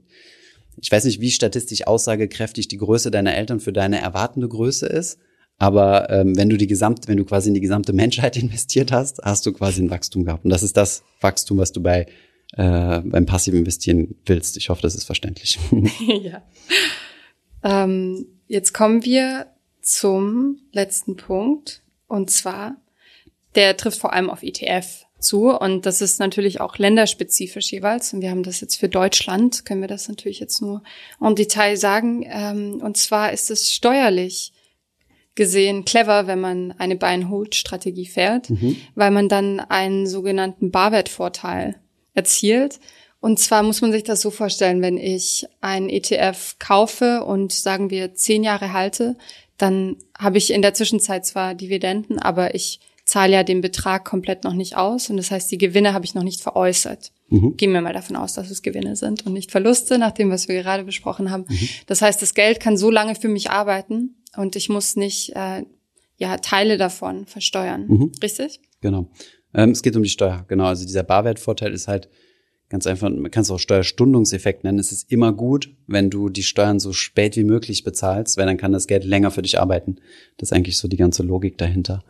ich 0.80 0.90
weiß 0.90 1.04
nicht, 1.04 1.20
wie 1.20 1.30
statistisch 1.30 1.86
aussagekräftig 1.86 2.68
die 2.68 2.78
Größe 2.78 3.10
deiner 3.10 3.34
Eltern 3.34 3.60
für 3.60 3.72
deine 3.72 4.00
erwartende 4.00 4.48
Größe 4.48 4.86
ist. 4.86 5.18
Aber 5.62 6.10
ähm, 6.10 6.36
wenn 6.36 6.48
du 6.48 6.56
die 6.56 6.66
gesamte, 6.66 7.06
wenn 7.06 7.18
du 7.18 7.24
quasi 7.24 7.46
in 7.46 7.54
die 7.54 7.60
gesamte 7.60 7.92
Menschheit 7.92 8.36
investiert 8.42 8.90
hast, 8.90 9.22
hast 9.22 9.46
du 9.46 9.52
quasi 9.52 9.80
ein 9.80 9.90
Wachstum 9.90 10.24
gehabt. 10.24 10.44
Und 10.44 10.50
das 10.50 10.64
ist 10.64 10.76
das 10.76 11.04
Wachstum, 11.20 11.58
was 11.58 11.70
du 11.70 11.80
bei 11.80 12.06
äh, 12.56 12.98
beim 12.98 13.26
passiven 13.26 13.60
Investieren 13.60 14.16
willst. 14.26 14.56
Ich 14.56 14.70
hoffe, 14.70 14.82
das 14.82 14.96
ist 14.96 15.04
verständlich. 15.04 15.60
ja. 16.20 16.42
Ähm, 17.62 18.26
jetzt 18.48 18.74
kommen 18.74 19.04
wir 19.04 19.46
zum 19.80 20.58
letzten 20.72 21.16
Punkt. 21.16 21.82
Und 22.08 22.32
zwar, 22.32 22.74
der 23.54 23.76
trifft 23.76 24.00
vor 24.00 24.12
allem 24.12 24.30
auf 24.30 24.42
ETF 24.42 25.06
zu. 25.20 25.56
Und 25.56 25.86
das 25.86 26.00
ist 26.00 26.18
natürlich 26.18 26.60
auch 26.60 26.76
länderspezifisch 26.76 27.70
jeweils. 27.70 28.12
Und 28.12 28.20
wir 28.20 28.30
haben 28.30 28.42
das 28.42 28.60
jetzt 28.60 28.78
für 28.78 28.88
Deutschland, 28.88 29.64
können 29.64 29.80
wir 29.80 29.88
das 29.88 30.08
natürlich 30.08 30.40
jetzt 30.40 30.60
nur 30.60 30.82
en 31.20 31.36
Detail 31.36 31.76
sagen. 31.76 32.26
Ähm, 32.28 32.80
und 32.82 32.96
zwar 32.96 33.32
ist 33.32 33.48
es 33.52 33.72
steuerlich 33.72 34.52
gesehen 35.34 35.84
clever, 35.84 36.26
wenn 36.26 36.40
man 36.40 36.72
eine 36.72 36.96
Buy-and-Hold-Strategie 36.96 38.06
fährt, 38.06 38.50
mhm. 38.50 38.76
weil 38.94 39.10
man 39.10 39.28
dann 39.28 39.60
einen 39.60 40.06
sogenannten 40.06 40.70
Barwertvorteil 40.70 41.76
erzielt. 42.14 42.80
Und 43.20 43.38
zwar 43.38 43.62
muss 43.62 43.80
man 43.80 43.92
sich 43.92 44.02
das 44.02 44.20
so 44.20 44.30
vorstellen, 44.30 44.82
wenn 44.82 44.98
ich 44.98 45.46
einen 45.60 45.88
ETF 45.88 46.56
kaufe 46.58 47.24
und 47.24 47.52
sagen 47.52 47.90
wir 47.90 48.14
zehn 48.14 48.42
Jahre 48.42 48.72
halte, 48.72 49.16
dann 49.58 49.96
habe 50.18 50.38
ich 50.38 50.52
in 50.52 50.60
der 50.60 50.74
Zwischenzeit 50.74 51.24
zwar 51.24 51.54
Dividenden, 51.54 52.18
aber 52.18 52.54
ich 52.54 52.80
zahle 53.04 53.32
ja 53.32 53.42
den 53.42 53.60
Betrag 53.60 54.04
komplett 54.04 54.44
noch 54.44 54.54
nicht 54.54 54.76
aus 54.76 55.08
und 55.10 55.16
das 55.16 55.30
heißt, 55.30 55.50
die 55.50 55.58
Gewinne 55.58 55.92
habe 55.92 56.04
ich 56.04 56.14
noch 56.14 56.22
nicht 56.22 56.40
veräußert. 56.40 57.12
Mhm. 57.28 57.56
Gehen 57.56 57.72
wir 57.72 57.80
mal 57.80 57.92
davon 57.92 58.16
aus, 58.16 58.34
dass 58.34 58.50
es 58.50 58.62
Gewinne 58.62 58.96
sind 58.96 59.26
und 59.26 59.32
nicht 59.32 59.50
Verluste, 59.50 59.98
nach 59.98 60.12
dem, 60.12 60.30
was 60.30 60.48
wir 60.48 60.62
gerade 60.62 60.84
besprochen 60.84 61.30
haben. 61.30 61.44
Mhm. 61.48 61.68
Das 61.86 62.02
heißt, 62.02 62.20
das 62.22 62.34
Geld 62.34 62.60
kann 62.60 62.76
so 62.76 62.90
lange 62.90 63.14
für 63.14 63.28
mich 63.28 63.50
arbeiten, 63.50 64.16
und 64.36 64.56
ich 64.56 64.68
muss 64.68 64.96
nicht 64.96 65.30
äh, 65.34 65.64
ja 66.16 66.36
Teile 66.38 66.78
davon 66.78 67.26
versteuern. 67.26 67.86
Mhm. 67.88 68.12
Richtig? 68.22 68.60
Genau. 68.80 69.10
Ähm, 69.54 69.70
es 69.70 69.82
geht 69.82 69.96
um 69.96 70.02
die 70.02 70.08
Steuer. 70.08 70.44
Genau. 70.48 70.66
Also 70.66 70.84
dieser 70.84 71.02
Barwertvorteil 71.02 71.72
ist 71.72 71.88
halt 71.88 72.08
ganz 72.68 72.86
einfach, 72.86 73.10
man 73.10 73.30
kann 73.30 73.42
es 73.42 73.50
auch 73.50 73.58
Steuerstundungseffekt 73.58 74.64
nennen. 74.64 74.78
Es 74.78 74.92
ist 74.92 75.12
immer 75.12 75.32
gut, 75.32 75.70
wenn 75.86 76.08
du 76.08 76.30
die 76.30 76.42
Steuern 76.42 76.80
so 76.80 76.94
spät 76.94 77.36
wie 77.36 77.44
möglich 77.44 77.84
bezahlst, 77.84 78.38
weil 78.38 78.46
dann 78.46 78.56
kann 78.56 78.72
das 78.72 78.86
Geld 78.86 79.04
länger 79.04 79.30
für 79.30 79.42
dich 79.42 79.60
arbeiten. 79.60 79.96
Das 80.38 80.48
ist 80.48 80.52
eigentlich 80.54 80.78
so 80.78 80.88
die 80.88 80.96
ganze 80.96 81.22
Logik 81.22 81.58
dahinter. 81.58 82.02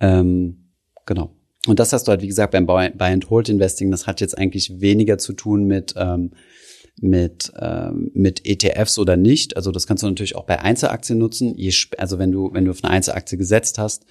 Ähm, 0.00 0.70
genau. 1.04 1.30
Und 1.66 1.78
das 1.78 1.92
hast 1.92 2.08
du 2.08 2.10
halt, 2.10 2.22
wie 2.22 2.28
gesagt, 2.28 2.52
beim 2.52 2.64
Buy 2.64 2.90
and 2.98 3.28
Hold 3.28 3.50
Investing, 3.50 3.90
das 3.90 4.06
hat 4.06 4.22
jetzt 4.22 4.38
eigentlich 4.38 4.80
weniger 4.80 5.18
zu 5.18 5.34
tun 5.34 5.64
mit 5.64 5.92
ähm, 5.98 6.30
mit, 7.00 7.52
ähm, 7.60 8.10
mit 8.14 8.46
ETFs 8.46 8.98
oder 8.98 9.16
nicht. 9.16 9.56
Also 9.56 9.70
das 9.70 9.86
kannst 9.86 10.02
du 10.02 10.08
natürlich 10.08 10.36
auch 10.36 10.44
bei 10.44 10.60
Einzelaktien 10.60 11.18
nutzen. 11.18 11.54
Je, 11.56 11.72
also 11.96 12.18
wenn 12.18 12.32
du, 12.32 12.52
wenn 12.52 12.64
du 12.64 12.70
auf 12.70 12.82
eine 12.82 12.92
Einzelaktie 12.92 13.38
gesetzt 13.38 13.78
hast, 13.78 14.06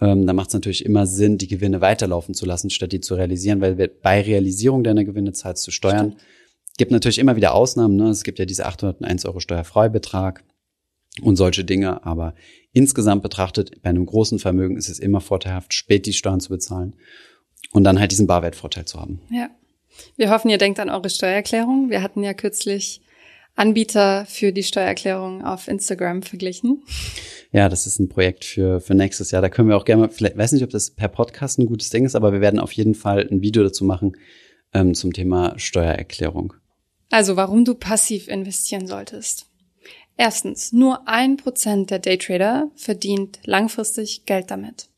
ähm, 0.00 0.26
dann 0.26 0.36
macht 0.36 0.48
es 0.48 0.54
natürlich 0.54 0.84
immer 0.84 1.06
Sinn, 1.06 1.38
die 1.38 1.48
Gewinne 1.48 1.80
weiterlaufen 1.80 2.34
zu 2.34 2.46
lassen, 2.46 2.70
statt 2.70 2.92
die 2.92 3.00
zu 3.00 3.14
realisieren, 3.14 3.60
weil 3.60 3.74
bei 3.74 4.22
Realisierung 4.22 4.82
deiner 4.82 5.04
Gewinne 5.04 5.32
zahlst 5.32 5.66
du 5.66 5.70
Steuern. 5.70 6.12
Stimmt. 6.12 6.24
Gibt 6.78 6.90
natürlich 6.92 7.18
immer 7.18 7.36
wieder 7.36 7.54
Ausnahmen. 7.54 7.96
Ne? 7.96 8.08
Es 8.08 8.24
gibt 8.24 8.38
ja 8.38 8.46
diese 8.46 8.64
801 8.64 9.26
Euro 9.26 9.40
Steuerfreibetrag 9.40 10.44
und 11.22 11.36
solche 11.36 11.64
Dinge. 11.64 12.04
Aber 12.06 12.34
insgesamt 12.72 13.22
betrachtet, 13.22 13.82
bei 13.82 13.90
einem 13.90 14.06
großen 14.06 14.38
Vermögen 14.38 14.76
ist 14.76 14.88
es 14.88 14.98
immer 14.98 15.20
vorteilhaft, 15.20 15.74
spät 15.74 16.06
die 16.06 16.14
Steuern 16.14 16.40
zu 16.40 16.48
bezahlen 16.48 16.96
und 17.72 17.84
dann 17.84 17.98
halt 18.00 18.12
diesen 18.12 18.26
Barwertvorteil 18.26 18.86
zu 18.86 18.98
haben. 18.98 19.20
Ja. 19.30 19.50
Wir 20.16 20.30
hoffen, 20.30 20.50
ihr 20.50 20.58
denkt 20.58 20.78
an 20.80 20.90
eure 20.90 21.10
Steuererklärung. 21.10 21.90
Wir 21.90 22.02
hatten 22.02 22.22
ja 22.22 22.34
kürzlich 22.34 23.00
Anbieter 23.56 24.26
für 24.26 24.52
die 24.52 24.62
Steuererklärung 24.62 25.44
auf 25.44 25.68
Instagram 25.68 26.22
verglichen. 26.22 26.82
Ja, 27.52 27.68
das 27.68 27.86
ist 27.86 27.98
ein 27.98 28.08
Projekt 28.08 28.44
für, 28.44 28.80
für 28.80 28.94
nächstes 28.94 29.32
Jahr. 29.32 29.42
Da 29.42 29.48
können 29.48 29.68
wir 29.68 29.76
auch 29.76 29.84
gerne 29.84 30.02
mal, 30.02 30.08
vielleicht 30.08 30.36
weiß 30.36 30.52
nicht, 30.52 30.62
ob 30.62 30.70
das 30.70 30.90
per 30.90 31.08
Podcast 31.08 31.58
ein 31.58 31.66
gutes 31.66 31.90
Ding 31.90 32.04
ist, 32.04 32.14
aber 32.14 32.32
wir 32.32 32.40
werden 32.40 32.60
auf 32.60 32.72
jeden 32.72 32.94
Fall 32.94 33.28
ein 33.30 33.42
Video 33.42 33.62
dazu 33.62 33.84
machen 33.84 34.16
ähm, 34.72 34.94
zum 34.94 35.12
Thema 35.12 35.54
Steuererklärung. 35.58 36.54
Also, 37.10 37.36
warum 37.36 37.64
du 37.64 37.74
passiv 37.74 38.28
investieren 38.28 38.86
solltest. 38.86 39.46
Erstens, 40.16 40.72
nur 40.72 41.08
ein 41.08 41.38
Prozent 41.38 41.90
der 41.90 41.98
Daytrader 41.98 42.70
verdient 42.76 43.40
langfristig 43.44 44.26
Geld 44.26 44.50
damit. 44.50 44.89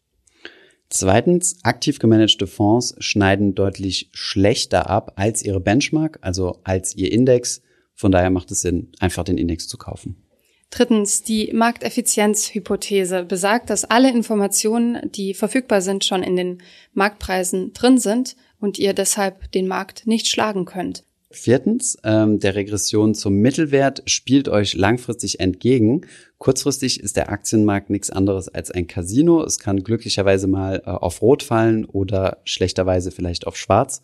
Zweitens, 0.94 1.57
aktiv 1.62 1.98
gemanagte 2.00 2.46
Fonds 2.46 2.94
schneiden 2.98 3.55
deutlich 3.55 4.11
schlechter 4.12 4.90
ab 4.90 5.14
als 5.16 5.42
ihre 5.42 5.59
Benchmark, 5.59 6.18
also 6.20 6.59
als 6.64 6.94
ihr 6.94 7.11
Index. 7.11 7.62
Von 7.94 8.12
daher 8.12 8.28
macht 8.28 8.50
es 8.50 8.61
Sinn, 8.61 8.92
einfach 9.00 9.24
den 9.24 9.38
Index 9.38 9.66
zu 9.68 9.78
kaufen. 9.78 10.22
Drittens, 10.68 11.22
die 11.22 11.50
Markteffizienzhypothese 11.55 13.24
besagt, 13.24 13.70
dass 13.70 13.87
alle 13.87 14.11
Informationen, 14.11 15.11
die 15.12 15.33
verfügbar 15.33 15.81
sind, 15.81 16.05
schon 16.05 16.22
in 16.22 16.37
den 16.37 16.62
Marktpreisen 16.92 17.72
drin 17.72 17.96
sind 17.96 18.37
und 18.61 18.78
ihr 18.78 18.92
deshalb 18.92 19.50
den 19.52 19.68
Markt 19.68 20.07
nicht 20.07 20.28
schlagen 20.28 20.66
könnt. 20.66 21.05
Viertens, 21.37 21.99
ähm, 22.05 22.38
der 22.38 22.55
Regression 22.55 23.14
zum 23.14 23.35
Mittelwert 23.35 24.03
spielt 24.07 24.49
euch 24.49 24.75
langfristig 24.75 25.40
entgegen. 25.40 26.03
Kurzfristig 26.38 27.01
ist 27.01 27.16
der 27.16 27.31
Aktienmarkt 27.31 27.90
nichts 27.90 28.11
anderes 28.11 28.49
als 28.49 28.71
ein 28.71 28.87
Casino. 28.87 29.42
Es 29.42 29.59
kann 29.59 29.83
glücklicherweise 29.85 30.47
mal 30.47 30.83
äh, 30.85 30.90
auf 30.90 31.23
Rot 31.23 31.42
fallen 31.42 31.85
oder 31.85 32.38
schlechterweise 32.45 33.11
vielleicht 33.11 33.47
auf 33.47 33.57
Schwarz. 33.57 34.03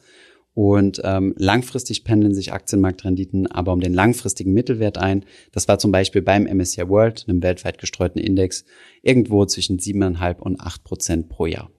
Und 0.54 1.00
ähm, 1.04 1.34
langfristig 1.36 2.02
pendeln 2.02 2.34
sich 2.34 2.52
Aktienmarktrenditen 2.52 3.46
aber 3.46 3.72
um 3.72 3.80
den 3.80 3.94
langfristigen 3.94 4.52
Mittelwert 4.52 4.98
ein. 4.98 5.24
Das 5.52 5.68
war 5.68 5.78
zum 5.78 5.92
Beispiel 5.92 6.22
beim 6.22 6.44
MSCI 6.44 6.88
World, 6.88 7.26
einem 7.28 7.42
weltweit 7.42 7.78
gestreuten 7.78 8.20
Index, 8.20 8.64
irgendwo 9.02 9.44
zwischen 9.46 9.78
siebeneinhalb 9.78 10.42
und 10.42 10.60
acht 10.60 10.82
Prozent 10.82 11.28
pro 11.28 11.46
Jahr. 11.46 11.70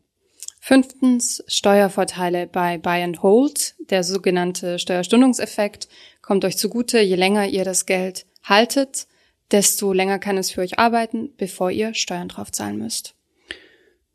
Fünftens 0.60 1.44
Steuervorteile 1.48 2.46
bei 2.46 2.78
Buy 2.78 3.02
and 3.02 3.24
Hold. 3.24 3.76
Der 3.90 4.04
sogenannte 4.04 4.78
Steuerstundungseffekt 4.78 5.88
kommt 6.22 6.46
euch 6.46 6.58
zugute, 6.58 7.00
je 7.00 7.16
länger 7.16 7.48
ihr 7.48 7.64
das 7.64 7.86
Geld 7.86 8.26
haltet, 8.44 9.08
desto 9.52 9.94
länger 9.94 10.20
kann 10.20 10.38
es 10.38 10.52
für 10.52 10.62
euch 10.62 10.78
arbeiten, 10.78 11.34
bevor 11.38 11.72
ihr 11.72 11.94
Steuern 11.94 12.28
drauf 12.28 12.52
zahlen 12.52 12.78
müsst. 12.78 13.16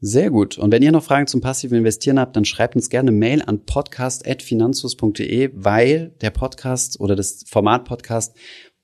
Sehr 0.00 0.30
gut. 0.30 0.58
Und 0.58 0.70
wenn 0.70 0.82
ihr 0.82 0.92
noch 0.92 1.02
Fragen 1.02 1.26
zum 1.26 1.40
passiven 1.40 1.78
Investieren 1.78 2.20
habt, 2.20 2.36
dann 2.36 2.44
schreibt 2.44 2.76
uns 2.76 2.90
gerne 2.90 3.10
Mail 3.10 3.40
an 3.40 3.64
podcast.finanzus.de, 3.64 5.50
weil 5.54 6.10
der 6.20 6.30
Podcast 6.30 7.00
oder 7.00 7.16
das 7.16 7.44
Format 7.48 7.86
Podcast 7.86 8.36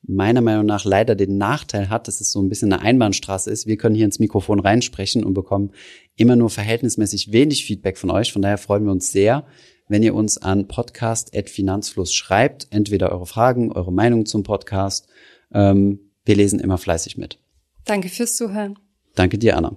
meiner 0.02 0.40
Meinung 0.40 0.66
nach 0.66 0.84
leider 0.84 1.14
den 1.14 1.36
Nachteil 1.36 1.88
hat, 1.88 2.08
dass 2.08 2.20
es 2.20 2.32
so 2.32 2.40
ein 2.40 2.48
bisschen 2.48 2.72
eine 2.72 2.82
Einbahnstraße 2.82 3.50
ist. 3.50 3.66
Wir 3.66 3.76
können 3.76 3.94
hier 3.94 4.06
ins 4.06 4.18
Mikrofon 4.18 4.60
reinsprechen 4.60 5.24
und 5.24 5.34
bekommen 5.34 5.72
immer 6.16 6.36
nur 6.36 6.50
verhältnismäßig 6.50 7.32
wenig 7.32 7.64
Feedback 7.64 7.98
von 7.98 8.10
euch. 8.10 8.32
Von 8.32 8.42
daher 8.42 8.58
freuen 8.58 8.84
wir 8.84 8.92
uns 8.92 9.12
sehr, 9.12 9.44
wenn 9.88 10.02
ihr 10.02 10.14
uns 10.14 10.38
an 10.38 10.68
podcast.finanzfluss 10.68 12.14
schreibt. 12.14 12.68
Entweder 12.70 13.12
eure 13.12 13.26
Fragen, 13.26 13.72
eure 13.72 13.92
Meinung 13.92 14.26
zum 14.26 14.42
Podcast. 14.42 15.08
Ähm, 15.52 16.10
wir 16.24 16.36
lesen 16.36 16.60
immer 16.60 16.78
fleißig 16.78 17.16
mit. 17.16 17.38
Danke 17.84 18.08
fürs 18.08 18.36
Zuhören. 18.36 18.78
Danke 19.14 19.38
dir, 19.38 19.56
Anna. 19.56 19.76